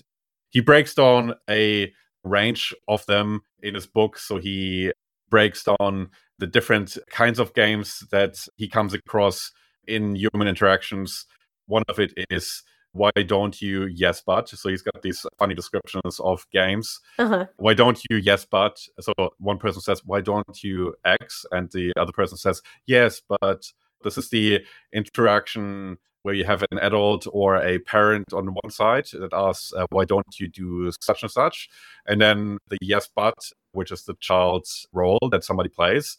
[0.50, 1.92] He breaks down a
[2.24, 4.18] range of them in his book.
[4.18, 4.92] So he
[5.34, 9.52] breaks down the different kinds of games that he comes across
[9.88, 11.26] in human interactions.
[11.66, 12.62] One of it is
[12.92, 14.48] why don't you yes but?
[14.48, 17.00] So he's got these funny descriptions of games.
[17.18, 17.48] Uh-huh.
[17.58, 18.78] why don't you yes but?
[19.00, 21.48] So one person says why don't you x?
[21.52, 23.66] And the other person says yes but
[24.04, 24.64] this is the
[24.94, 29.88] interaction where you have an adult or a parent on one side that asks uh,
[29.90, 31.70] why don't you do such and such?
[32.06, 33.34] And then the yes but
[33.74, 36.18] which is the child's role that somebody plays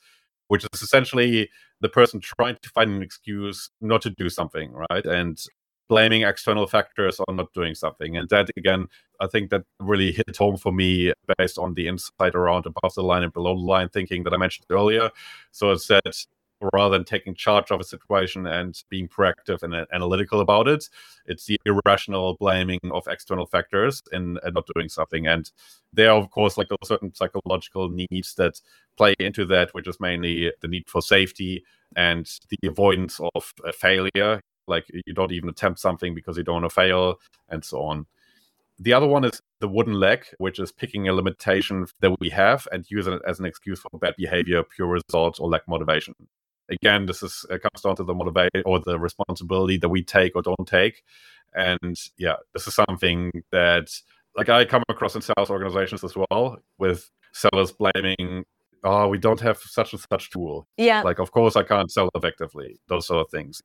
[0.48, 1.50] which is essentially
[1.80, 5.04] the person trying to find an excuse not to do something, right?
[5.04, 5.38] And
[5.88, 8.16] blaming external factors on not doing something.
[8.16, 8.86] And that, again,
[9.20, 13.02] I think that really hit home for me based on the insight around above the
[13.02, 15.10] line and below the line thinking that I mentioned earlier.
[15.50, 16.26] So it's that
[16.72, 20.88] rather than taking charge of a situation and being proactive and uh, analytical about it.
[21.26, 25.26] It's the irrational blaming of external factors and, and uh, not doing something.
[25.26, 25.50] And
[25.92, 28.60] there are, of course, like certain psychological needs that
[28.96, 31.64] play into that, which is mainly the need for safety
[31.96, 34.40] and the avoidance of failure.
[34.66, 38.06] Like you don't even attempt something because you don't want to fail, and so on.
[38.78, 42.66] The other one is the wooden leg, which is picking a limitation that we have
[42.72, 46.14] and using it as an excuse for bad behavior, pure results, or lack motivation
[46.68, 50.34] again, this is it comes down to the motivation or the responsibility that we take
[50.34, 51.02] or don't take.
[51.54, 53.88] And yeah, this is something that
[54.36, 58.44] like I come across in sales organizations as well with sellers blaming,
[58.82, 60.66] oh, we don't have such and such tool.
[60.76, 61.02] Yeah.
[61.02, 63.60] Like, of course, I can't sell effectively, those sort of things.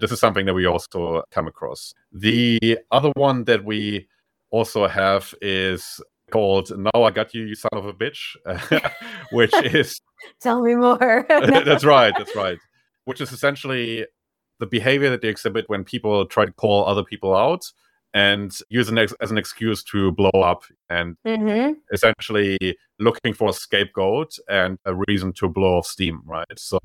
[0.00, 1.94] This is something that we also come across.
[2.12, 4.08] The other one that we
[4.50, 6.00] also have is
[6.30, 8.36] called "Now I Got You, You Son of a Bitch,"
[9.32, 10.00] which is
[10.40, 11.26] tell me more.
[11.28, 12.14] that's right.
[12.16, 12.58] That's right.
[13.04, 14.06] Which is essentially
[14.60, 17.72] the behavior that they exhibit when people try to call other people out
[18.14, 21.72] and use it as an excuse to blow up and mm-hmm.
[21.92, 22.58] essentially
[22.98, 26.46] looking for a scapegoat and a reason to blow off steam, right?
[26.56, 26.78] So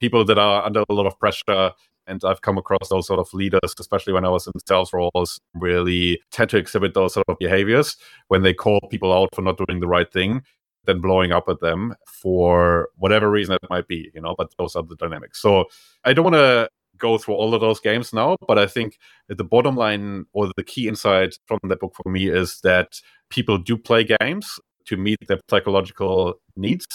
[0.00, 1.72] people that are under a lot of pressure
[2.06, 5.40] and I've come across those sort of leaders, especially when I was in sales roles,
[5.54, 7.96] really tend to exhibit those sort of behaviors
[8.28, 10.42] when they call people out for not doing the right thing,
[10.84, 14.76] then blowing up at them for whatever reason it might be, you know, but those
[14.76, 15.40] are the dynamics.
[15.40, 15.66] So
[16.04, 16.68] I don't want to
[16.98, 20.64] go through all of those games now, but I think the bottom line or the
[20.64, 25.18] key insight from that book for me is that people do play games to meet
[25.26, 26.86] their psychological needs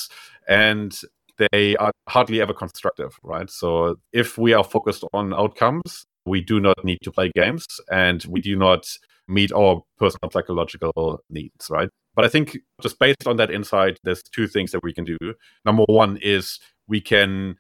[0.48, 1.00] and
[1.52, 3.50] they are hardly ever constructive, right?
[3.50, 8.24] So if we are focused on outcomes, we do not need to play games and
[8.26, 8.88] we do not
[9.28, 11.90] meet our personal psychological needs, right?
[12.16, 15.18] But I think just based on that insight, there's two things that we can do.
[15.66, 17.58] Number one is we can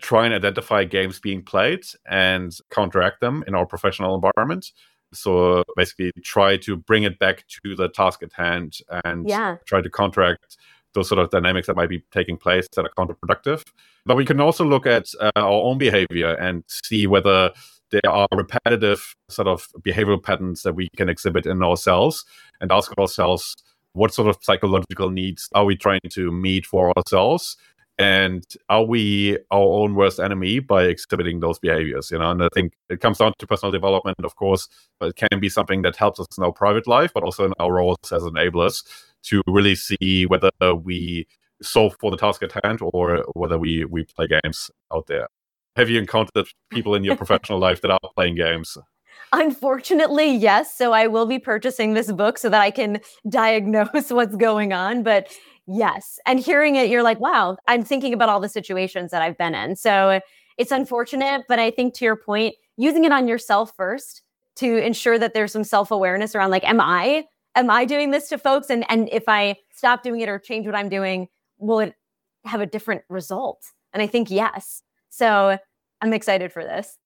[0.00, 4.72] try and identify games being played and counteract them in our professional environment.
[5.12, 9.56] So basically, try to bring it back to the task at hand and yeah.
[9.66, 10.56] try to counteract
[10.94, 13.62] those sort of dynamics that might be taking place that are counterproductive.
[14.06, 17.52] But we can also look at uh, our own behavior and see whether
[17.90, 22.24] there are repetitive sort of behavioral patterns that we can exhibit in ourselves
[22.60, 23.56] and ask ourselves
[23.92, 27.56] what sort of psychological needs are we trying to meet for ourselves?
[27.98, 32.30] And are we our own worst enemy by exhibiting those behaviors you know?
[32.30, 34.68] And i think it comes down to personal development of course
[34.98, 37.52] but it can be something that helps us in our private life but also in
[37.58, 38.84] our roles as enablers
[39.24, 40.50] to really see whether
[40.82, 41.26] we
[41.62, 45.28] solve for the task at hand or whether we we play games out there
[45.76, 48.76] have you encountered people in your professional life that are playing games
[49.32, 50.76] Unfortunately, yes.
[50.76, 55.04] So I will be purchasing this book so that I can diagnose what's going on.
[55.04, 55.28] But
[55.72, 56.18] Yes.
[56.26, 59.54] And hearing it, you're like, wow, I'm thinking about all the situations that I've been
[59.54, 59.76] in.
[59.76, 60.20] So
[60.58, 64.22] it's unfortunate, but I think to your point, using it on yourself first
[64.56, 68.38] to ensure that there's some self-awareness around like, am I, am I doing this to
[68.38, 68.68] folks?
[68.68, 71.94] And and if I stop doing it or change what I'm doing, will it
[72.44, 73.62] have a different result?
[73.92, 74.82] And I think yes.
[75.10, 75.58] So
[76.00, 76.96] I'm excited for this.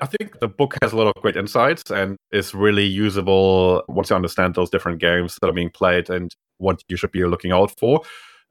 [0.00, 4.10] I think the book has a lot of great insights and is really usable once
[4.10, 7.52] you understand those different games that are being played and what you should be looking
[7.52, 8.00] out for.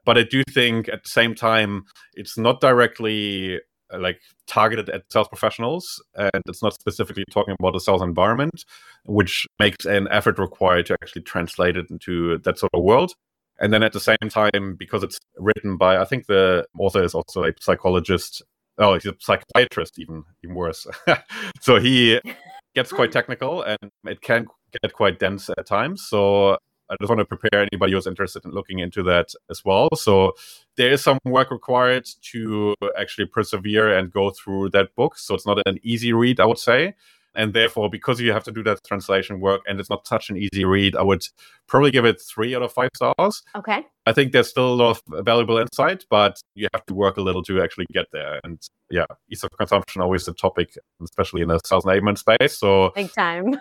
[0.06, 1.84] But I do think at the same time,
[2.14, 3.60] it's not directly
[3.92, 8.64] uh, like targeted at sales professionals and it's not specifically talking about the sales environment,
[9.06, 13.14] which makes an effort required to actually translate it into that sort of world.
[13.60, 17.14] And then at the same time, because it's written by, I think the author is
[17.14, 18.42] also a psychologist
[18.80, 20.88] oh, he's a psychiatrist, even even worse.
[21.62, 22.20] so he
[22.76, 24.48] gets quite technical, and it can
[24.82, 26.06] get quite dense at times.
[26.08, 26.58] So
[26.90, 29.90] I just want to prepare anybody who's interested in looking into that as well.
[29.96, 30.34] So
[30.76, 35.18] there is some work required to actually persevere and go through that book.
[35.18, 36.96] So it's not an easy read, I would say.
[37.36, 40.38] And therefore, because you have to do that translation work and it's not such an
[40.38, 41.24] easy read, I would
[41.68, 43.44] probably give it three out of five stars.
[43.56, 43.86] Okay.
[44.06, 47.22] I think there's still a lot of valuable insight, but you have to work a
[47.22, 48.40] little to actually get there.
[48.44, 48.60] And
[48.90, 52.58] yeah, ease of consumption always a topic, especially in the sales enablement space.
[52.58, 53.56] So big time.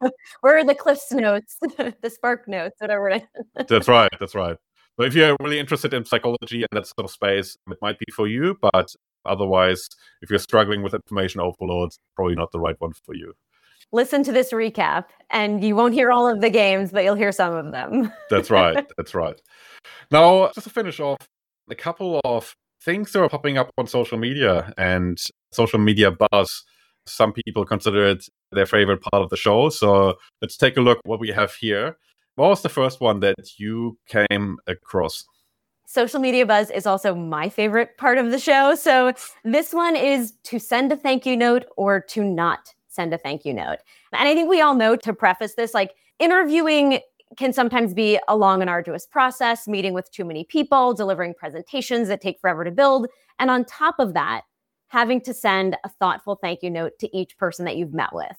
[0.40, 3.20] Where are the Cliffs notes, the Spark notes, whatever?
[3.68, 4.10] that's right.
[4.18, 4.56] That's right.
[4.96, 8.06] But if you're really interested in psychology and that sort of space, it might be
[8.12, 8.58] for you.
[8.60, 8.94] But
[9.26, 9.88] Otherwise,
[10.20, 13.34] if you're struggling with information overload, oh, probably not the right one for you.
[13.92, 17.32] Listen to this recap, and you won't hear all of the games, but you'll hear
[17.32, 18.10] some of them.
[18.30, 18.86] That's right.
[18.96, 19.40] That's right.
[20.10, 21.18] Now, just to finish off,
[21.70, 25.20] a couple of things that are popping up on social media and
[25.52, 26.64] social media buzz.
[27.06, 29.68] Some people consider it their favorite part of the show.
[29.68, 31.96] So let's take a look what we have here.
[32.36, 35.24] What was the first one that you came across?
[35.86, 38.74] Social media buzz is also my favorite part of the show.
[38.74, 39.12] So
[39.44, 43.44] this one is to send a thank you note or to not send a thank
[43.44, 43.78] you note.
[44.12, 47.00] And I think we all know to preface this, like interviewing
[47.36, 52.08] can sometimes be a long and arduous process, meeting with too many people, delivering presentations
[52.08, 53.06] that take forever to build.
[53.38, 54.42] And on top of that,
[54.88, 58.36] having to send a thoughtful thank you note to each person that you've met with.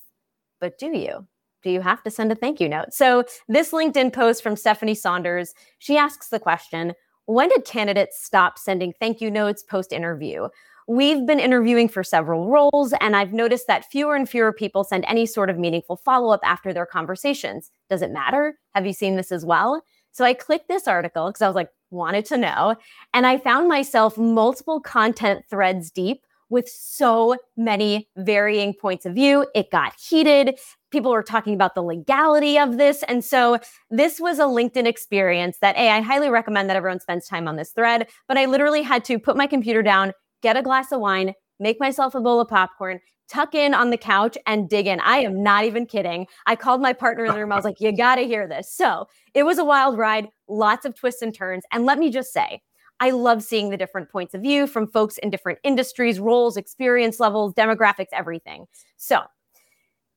[0.62, 1.28] But do you?
[1.64, 2.94] Do you have to send a thank you note?
[2.94, 6.94] So, this LinkedIn post from Stephanie Saunders, she asks the question
[7.26, 10.48] when did candidates stop sending thank you notes post interview?
[10.88, 15.06] We've been interviewing for several roles, and I've noticed that fewer and fewer people send
[15.08, 17.72] any sort of meaningful follow up after their conversations.
[17.90, 18.60] Does it matter?
[18.76, 19.82] Have you seen this as well?
[20.12, 22.76] So I clicked this article because I was like, wanted to know.
[23.14, 29.48] And I found myself multiple content threads deep with so many varying points of view.
[29.56, 30.60] It got heated.
[30.94, 33.04] People were talking about the legality of this.
[33.08, 33.58] And so
[33.90, 37.56] this was a LinkedIn experience that, A, I highly recommend that everyone spends time on
[37.56, 38.08] this thread.
[38.28, 40.14] But I literally had to put my computer down,
[40.44, 43.98] get a glass of wine, make myself a bowl of popcorn, tuck in on the
[43.98, 45.00] couch and dig in.
[45.00, 46.28] I am not even kidding.
[46.46, 47.52] I called my partner in the room.
[47.52, 48.72] I was like, you got to hear this.
[48.72, 51.64] So it was a wild ride, lots of twists and turns.
[51.72, 52.62] And let me just say,
[53.00, 57.20] I love seeing the different points of view from folks in different industries, roles, experience
[57.20, 58.66] levels, demographics, everything.
[58.98, 59.22] So,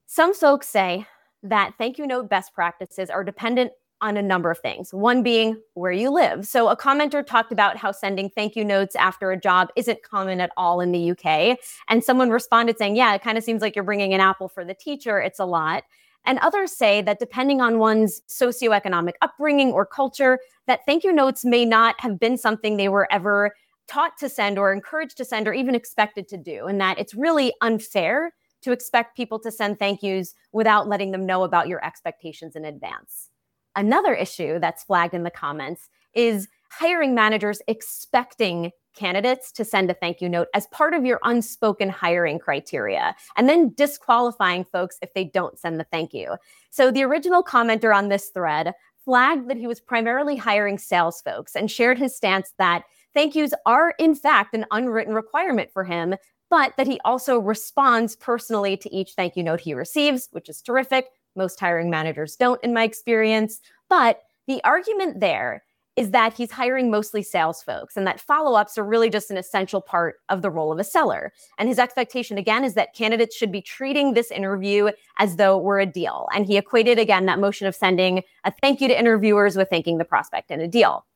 [0.07, 1.07] some folks say
[1.43, 5.61] that thank you note best practices are dependent on a number of things, one being
[5.75, 6.47] where you live.
[6.47, 10.41] So, a commenter talked about how sending thank you notes after a job isn't common
[10.41, 11.59] at all in the UK.
[11.89, 14.65] And someone responded saying, Yeah, it kind of seems like you're bringing an apple for
[14.65, 15.19] the teacher.
[15.21, 15.85] It's a lot.
[16.27, 21.45] And others say that depending on one's socioeconomic upbringing or culture, that thank you notes
[21.45, 23.53] may not have been something they were ever
[23.87, 26.67] taught to send or encouraged to send or even expected to do.
[26.67, 28.33] And that it's really unfair
[28.63, 32.65] to expect people to send thank yous without letting them know about your expectations in
[32.65, 33.31] advance.
[33.75, 39.95] Another issue that's flagged in the comments is hiring managers expecting candidates to send a
[39.95, 45.13] thank you note as part of your unspoken hiring criteria, and then disqualifying folks if
[45.13, 46.35] they don't send the thank you.
[46.71, 48.73] So the original commenter on this thread
[49.05, 52.85] flagged that he was primarily hiring sales folks and shared his stance that
[53.15, 56.17] thank yous are, in fact, an unwritten requirement for him,
[56.51, 60.63] but that he also responds personally to each thank you note he receives, which is
[60.63, 61.07] terrific.
[61.35, 63.61] Most hiring managers don't, in my experience.
[63.89, 65.63] But the argument there
[65.97, 69.39] is that he's hiring mostly sales folks and that follow ups are really just an
[69.39, 71.33] essential part of the role of a seller.
[71.59, 75.65] And his expectation, again, is that candidates should be treating this interview as though it
[75.65, 76.29] were a deal.
[76.35, 79.97] And he equated, again, that motion of sending a thank you to interviewers with thanking
[79.97, 81.07] the prospect in a deal.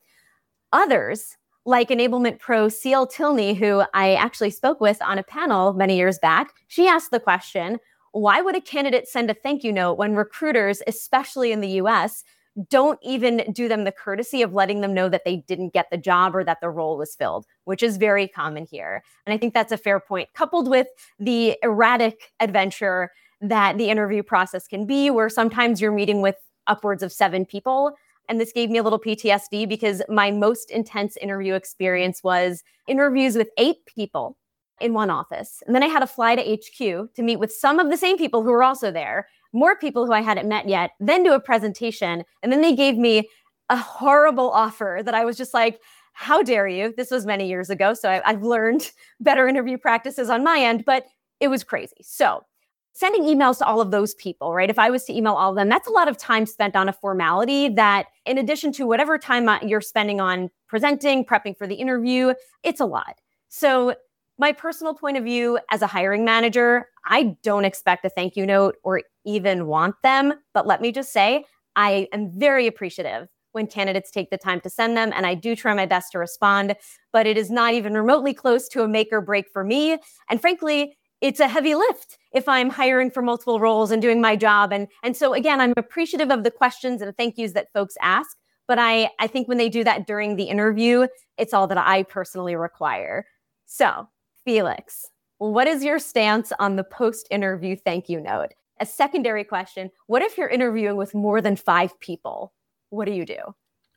[0.73, 1.37] Others,
[1.71, 6.19] like Enablement Pro CL Tilney, who I actually spoke with on a panel many years
[6.19, 7.79] back, she asked the question
[8.13, 12.25] why would a candidate send a thank you note when recruiters, especially in the US,
[12.69, 15.97] don't even do them the courtesy of letting them know that they didn't get the
[15.97, 19.05] job or that the role was filled, which is very common here.
[19.25, 20.89] And I think that's a fair point, coupled with
[21.21, 26.35] the erratic adventure that the interview process can be, where sometimes you're meeting with
[26.67, 27.93] upwards of seven people.
[28.31, 33.37] And this gave me a little PTSD because my most intense interview experience was interviews
[33.37, 34.39] with eight people
[34.81, 35.63] in one office.
[35.67, 38.17] And then I had to fly to HQ to meet with some of the same
[38.17, 41.41] people who were also there more people who I hadn't met yet, then do a
[41.41, 42.25] presentation.
[42.43, 43.29] And then they gave me
[43.69, 45.81] a horrible offer that I was just like,
[46.13, 46.93] how dare you?
[46.97, 47.95] This was many years ago.
[47.95, 51.05] So I, have learned better interview practices on my end, but
[51.41, 51.97] it was crazy.
[52.03, 52.45] So
[52.93, 54.71] sending emails to all of those people, right?
[54.71, 56.89] If I was to email all of them, that's a lot of time spent on
[56.89, 61.67] a formality that, in addition to whatever time uh, you're spending on presenting, prepping for
[61.67, 63.21] the interview, it's a lot.
[63.49, 63.95] So
[64.39, 68.47] my personal point of view as a hiring manager, I don't expect a thank you
[68.47, 70.33] note or even want them.
[70.55, 71.45] But let me just say,
[71.77, 75.57] I am very appreciative when candidates take the time to send them, and I do
[75.57, 76.77] try my best to respond.
[77.13, 79.99] But it is not even remotely close to a make or break for me.
[80.29, 84.37] And frankly, it's a heavy lift if I'm hiring for multiple roles and doing my
[84.37, 84.73] job.
[84.73, 88.37] And, and so, again, I'm appreciative of the questions and thank yous that folks ask.
[88.67, 91.07] But I, I think when they do that during the interview,
[91.37, 93.27] it's all that I personally require.
[93.67, 94.09] So,
[94.45, 95.07] Felix,
[95.39, 98.55] what is your stance on the post interview thank you note?
[98.79, 102.53] A secondary question What if you're interviewing with more than five people?
[102.91, 103.39] What do you do?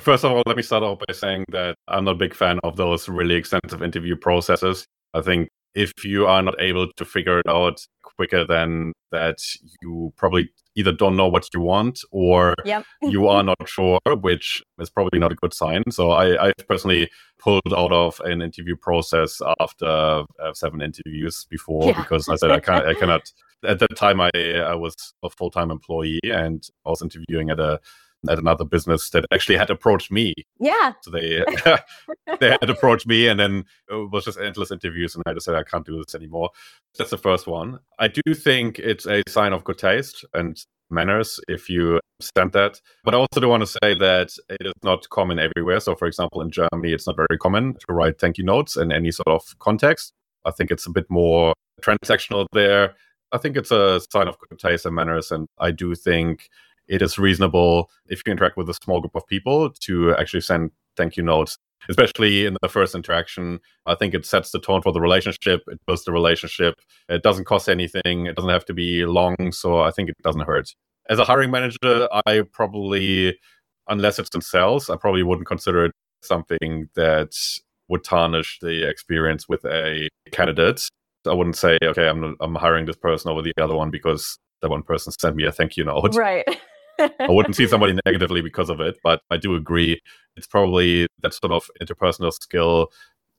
[0.00, 2.58] First of all, let me start off by saying that I'm not a big fan
[2.64, 4.86] of those really extensive interview processes.
[5.14, 9.38] I think if you are not able to figure it out quicker than that,
[9.82, 12.84] you probably either don't know what you want or yep.
[13.02, 15.82] you are not sure, which is probably not a good sign.
[15.90, 17.08] So I, I personally
[17.38, 22.00] pulled out of an interview process after uh, seven interviews before yeah.
[22.00, 23.22] because I said I, can't, I cannot.
[23.62, 27.60] At that time, I, I was a full time employee and I was interviewing at
[27.60, 27.78] a
[28.28, 30.34] at another business that actually had approached me.
[30.58, 30.92] Yeah.
[31.02, 31.44] So they
[32.40, 35.54] they had approached me, and then it was just endless interviews, and I just said
[35.54, 36.50] I can't do this anymore.
[36.98, 37.78] That's the first one.
[37.98, 42.80] I do think it's a sign of good taste and manners if you send that.
[43.04, 45.80] But I also do want to say that it is not common everywhere.
[45.80, 48.92] So, for example, in Germany, it's not very common to write thank you notes in
[48.92, 50.12] any sort of context.
[50.44, 52.94] I think it's a bit more transactional there.
[53.32, 56.48] I think it's a sign of good taste and manners, and I do think
[56.90, 60.70] it is reasonable if you interact with a small group of people to actually send
[60.96, 61.56] thank you notes
[61.88, 63.58] especially in the first interaction.
[63.86, 66.74] I think it sets the tone for the relationship it builds the relationship
[67.08, 70.42] it doesn't cost anything it doesn't have to be long so i think it doesn't
[70.42, 70.74] hurt.
[71.08, 73.38] As a hiring manager i probably
[73.88, 77.32] unless it's in sales i probably wouldn't consider it something that
[77.88, 80.88] would tarnish the experience with a candidate.
[81.26, 84.70] I wouldn't say okay i'm, I'm hiring this person over the other one because that
[84.70, 86.14] one person sent me a thank you note.
[86.14, 86.46] Right
[87.00, 90.00] I wouldn't see somebody negatively because of it, but I do agree.
[90.36, 92.92] It's probably that sort of interpersonal skill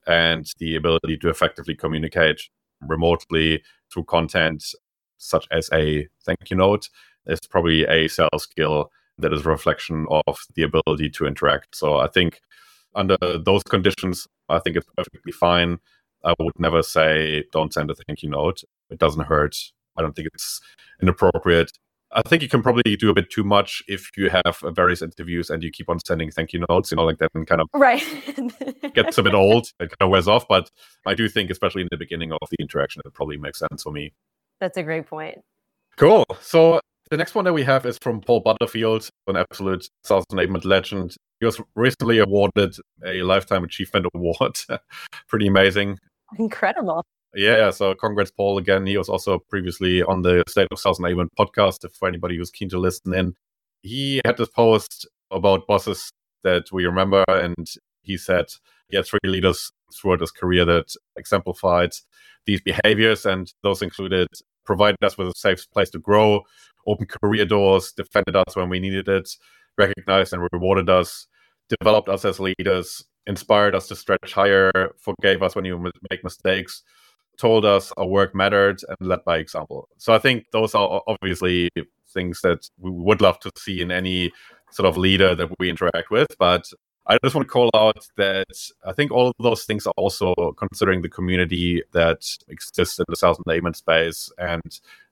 [0.08, 2.42] and the ability to effectively communicate
[2.82, 4.64] remotely through content,
[5.18, 6.90] such as a thank you note,
[7.28, 11.76] is probably a sales skill that is a reflection of the ability to interact.
[11.76, 12.42] So I think
[12.96, 15.80] under those conditions, I think it's perfectly fine.
[16.24, 18.64] I would never say don't send a thank you note.
[18.90, 19.56] It doesn't hurt.
[19.98, 20.62] I don't think it's
[21.02, 21.72] inappropriate.
[22.14, 25.02] I think you can probably do a bit too much if you have uh, various
[25.02, 27.62] interviews and you keep on sending thank you notes, you know, like that and kind
[27.62, 28.04] of right
[28.94, 29.68] gets a bit old.
[29.80, 30.48] It kind of wears off.
[30.48, 30.70] But
[31.06, 33.92] I do think, especially in the beginning of the interaction, it probably makes sense for
[33.92, 34.14] me.
[34.60, 35.40] That's a great point.
[35.98, 36.26] Cool.
[36.42, 36.80] So
[37.10, 41.16] the next one that we have is from Paul Butterfield, an absolute sales enablement legend.
[41.40, 42.76] He was recently awarded
[43.06, 44.60] a Lifetime Achievement Award.
[45.28, 45.98] Pretty amazing.
[46.38, 47.04] Incredible.
[47.34, 48.86] Yeah, so congrats, Paul, again.
[48.86, 52.68] He was also previously on the State of Sales Enablement podcast, for anybody who's keen
[52.70, 53.36] to listen in.
[53.82, 56.12] He had this post about bosses
[56.44, 57.68] that we remember, and
[58.02, 58.46] he said
[58.90, 61.92] he had three leaders throughout his career that exemplified
[62.46, 64.28] these behaviors, and those included
[64.66, 66.42] provided us with a safe place to grow,
[66.86, 69.30] opened career doors, defended us when we needed it,
[69.78, 71.28] recognized and rewarded us,
[71.80, 75.80] developed us as leaders, inspired us to stretch higher, forgave us when you
[76.10, 76.84] make mistakes,
[77.42, 79.90] told us our work mattered, and led by example.
[79.98, 81.70] So I think those are obviously
[82.08, 84.32] things that we would love to see in any
[84.70, 86.28] sort of leader that we interact with.
[86.38, 86.72] But
[87.08, 88.46] I just want to call out that
[88.86, 93.16] I think all of those things are also considering the community that exists in the
[93.16, 94.62] sales enablement space and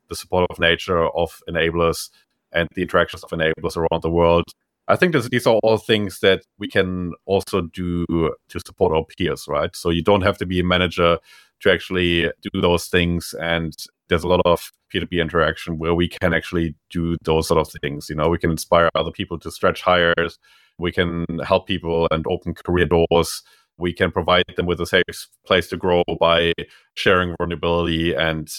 [0.07, 2.09] the support of nature of enablers
[2.51, 4.45] and the interactions of enablers around the world.
[4.87, 9.05] I think this, these are all things that we can also do to support our
[9.05, 9.75] peers, right?
[9.75, 11.19] So you don't have to be a manager
[11.61, 13.33] to actually do those things.
[13.39, 13.75] And
[14.07, 18.09] there's a lot of peer-to-peer interaction where we can actually do those sort of things.
[18.09, 20.13] You know, we can inspire other people to stretch higher.
[20.77, 23.43] We can help people and open career doors.
[23.77, 26.53] We can provide them with a safe place to grow by
[26.95, 28.49] sharing vulnerability and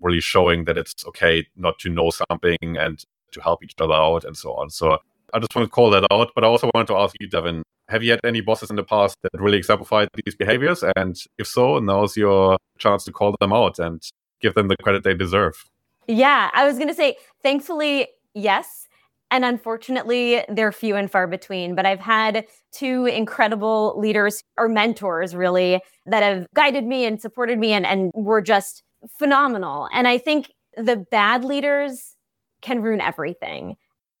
[0.00, 3.02] really showing that it's okay not to know something and
[3.32, 4.70] to help each other out and so on.
[4.70, 4.98] So
[5.34, 6.30] I just want to call that out.
[6.34, 8.82] But I also wanted to ask you, Devon, have you had any bosses in the
[8.82, 10.82] past that really exemplified these behaviors?
[10.96, 14.02] And if so, now's your chance to call them out and
[14.40, 15.64] give them the credit they deserve.
[16.08, 18.88] Yeah, I was going to say, thankfully, yes.
[19.30, 21.74] And unfortunately, they're few and far between.
[21.74, 27.58] But I've had two incredible leaders or mentors, really, that have guided me and supported
[27.58, 28.82] me and, and were just
[29.18, 29.88] phenomenal.
[29.92, 32.14] And I think the bad leaders
[32.62, 33.76] can ruin everything.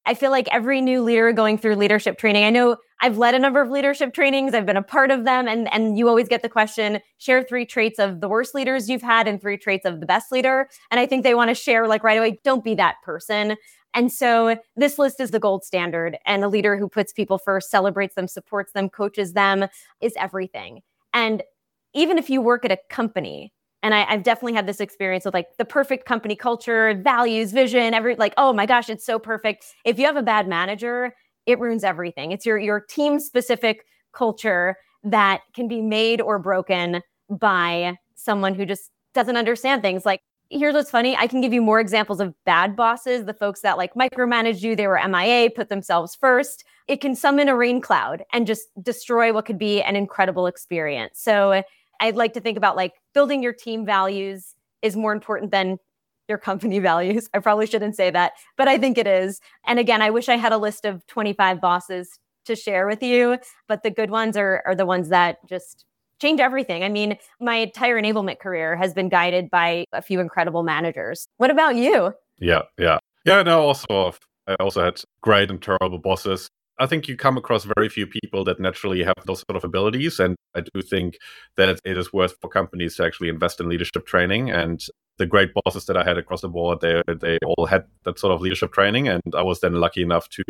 [0.06, 3.38] I feel like every new leader going through leadership training, I know I've led a
[3.38, 6.42] number of leadership trainings, I've been a part of them, and, and you always get
[6.42, 10.00] the question share three traits of the worst leaders you've had and three traits of
[10.00, 10.68] the best leader.
[10.90, 13.56] And I think they want to share, like right away, don't be that person.
[13.94, 16.18] And so this list is the gold standard.
[16.26, 19.66] And a leader who puts people first, celebrates them, supports them, coaches them
[20.00, 20.82] is everything.
[21.14, 21.42] And
[21.94, 23.52] even if you work at a company,
[23.82, 27.94] and I, have definitely had this experience with like the perfect company culture, values, vision,
[27.94, 29.64] every like, oh my gosh, it's so perfect.
[29.84, 31.14] If you have a bad manager,
[31.46, 32.32] it ruins everything.
[32.32, 38.66] It's your your team specific culture that can be made or broken by someone who
[38.66, 40.04] just doesn't understand things.
[40.04, 40.20] Like,
[40.50, 41.16] here's what's funny.
[41.16, 44.76] I can give you more examples of bad bosses, the folks that like micromanage you,
[44.76, 46.64] they were MIA, put themselves first.
[46.88, 51.20] It can summon a rain cloud and just destroy what could be an incredible experience.
[51.20, 51.62] So
[52.00, 55.78] I'd like to think about like building your team values is more important than
[56.28, 57.28] your company values.
[57.34, 59.40] I probably shouldn't say that, but I think it is.
[59.66, 63.38] And again, I wish I had a list of 25 bosses to share with you,
[63.68, 65.84] but the good ones are, are the ones that just
[66.20, 66.82] change everything.
[66.82, 71.26] I mean, my entire enablement career has been guided by a few incredible managers.
[71.36, 72.14] What about you?
[72.38, 72.98] Yeah, yeah.
[73.24, 74.14] Yeah, no, also
[74.46, 76.48] I also had great and terrible bosses.
[76.78, 80.20] I think you come across very few people that naturally have those sort of abilities.
[80.20, 81.18] And I do think
[81.56, 84.50] that it is worth for companies to actually invest in leadership training.
[84.50, 84.80] And
[85.18, 88.32] the great bosses that I had across the board, they they all had that sort
[88.34, 89.08] of leadership training.
[89.08, 90.44] And I was then lucky enough to,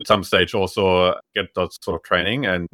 [0.00, 2.46] at some stage, also get that sort of training.
[2.46, 2.68] And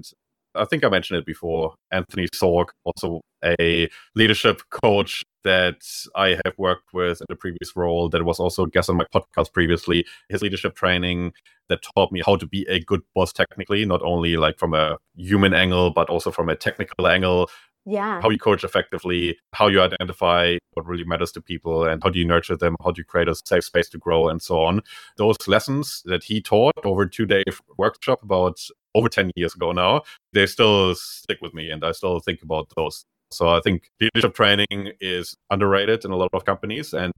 [0.54, 1.74] I think I mentioned it before.
[1.90, 5.82] Anthony Sorg, also a leadership coach that
[6.16, 9.06] I have worked with in a previous role, that was also a guest on my
[9.14, 10.04] podcast previously.
[10.28, 11.32] His leadership training
[11.68, 14.98] that taught me how to be a good boss technically, not only like from a
[15.16, 17.50] human angle, but also from a technical angle.
[17.86, 18.20] Yeah.
[18.20, 22.18] How you coach effectively, how you identify what really matters to people, and how do
[22.18, 24.82] you nurture them, how do you create a safe space to grow, and so on.
[25.16, 27.44] Those lessons that he taught over two day
[27.78, 28.60] workshop about
[28.96, 30.02] over 10 years ago now,
[30.32, 33.04] they still stick with me and I still think about those.
[33.30, 36.92] So I think leadership training is underrated in a lot of companies.
[36.92, 37.12] And,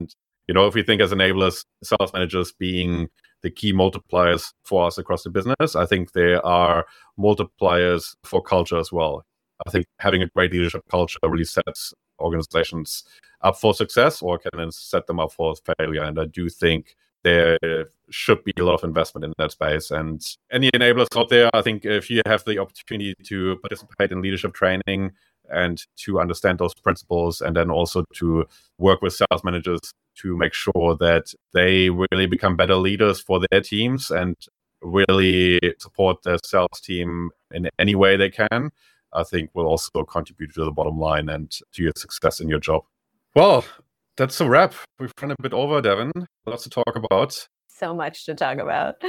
[0.47, 3.07] you know, if we think as enablers, sales managers being
[3.41, 6.85] the key multipliers for us across the business, I think there are
[7.17, 9.23] multipliers for culture as well.
[9.65, 13.03] I think having a great leadership culture really sets organizations
[13.41, 16.03] up for success or can set them up for failure.
[16.03, 17.57] And I do think there
[18.09, 19.91] should be a lot of investment in that space.
[19.91, 24.21] And any enablers out there, I think if you have the opportunity to participate in
[24.21, 25.11] leadership training
[25.49, 28.45] and to understand those principles, and then also to
[28.77, 29.79] work with sales managers
[30.15, 34.35] to make sure that they really become better leaders for their teams and
[34.81, 38.71] really support their sales team in any way they can,
[39.13, 42.59] I think will also contribute to the bottom line and to your success in your
[42.59, 42.83] job.
[43.35, 43.65] Well,
[44.17, 44.73] that's a wrap.
[44.99, 46.11] We've run a bit over, Devon.
[46.45, 47.47] Lots to talk about.
[47.67, 49.01] So much to talk about.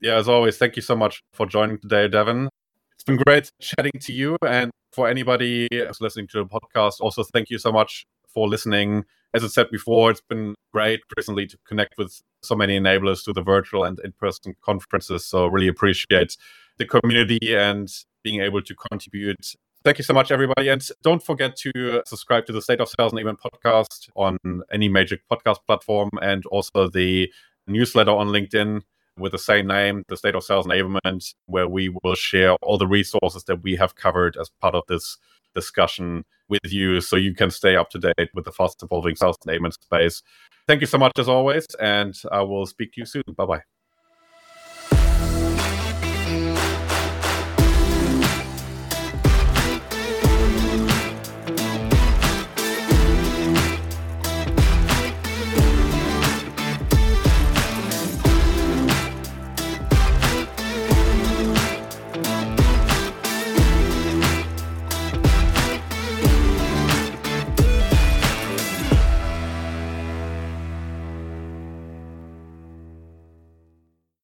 [0.00, 2.50] Yeah, as always, thank you so much for joining today, Devon.
[2.94, 4.36] It's been great chatting to you.
[4.46, 9.04] And for anybody who's listening to the podcast, also thank you so much for listening.
[9.32, 13.34] As I said before, it's been great recently to connect with so many enablers through
[13.34, 15.26] the virtual and in person conferences.
[15.26, 16.36] So, really appreciate
[16.78, 17.88] the community and
[18.26, 19.54] being able to contribute.
[19.84, 20.68] Thank you so much, everybody.
[20.68, 24.36] And don't forget to uh, subscribe to the State of Sales Enablement podcast on
[24.72, 27.32] any major podcast platform and also the
[27.68, 28.82] newsletter on LinkedIn
[29.16, 32.88] with the same name, the State of Sales Enablement, where we will share all the
[32.88, 35.18] resources that we have covered as part of this
[35.54, 39.36] discussion with you so you can stay up to date with the fast evolving sales
[39.46, 40.22] enablement space.
[40.66, 43.22] Thank you so much as always, and I will speak to you soon.
[43.36, 43.75] Bye bye.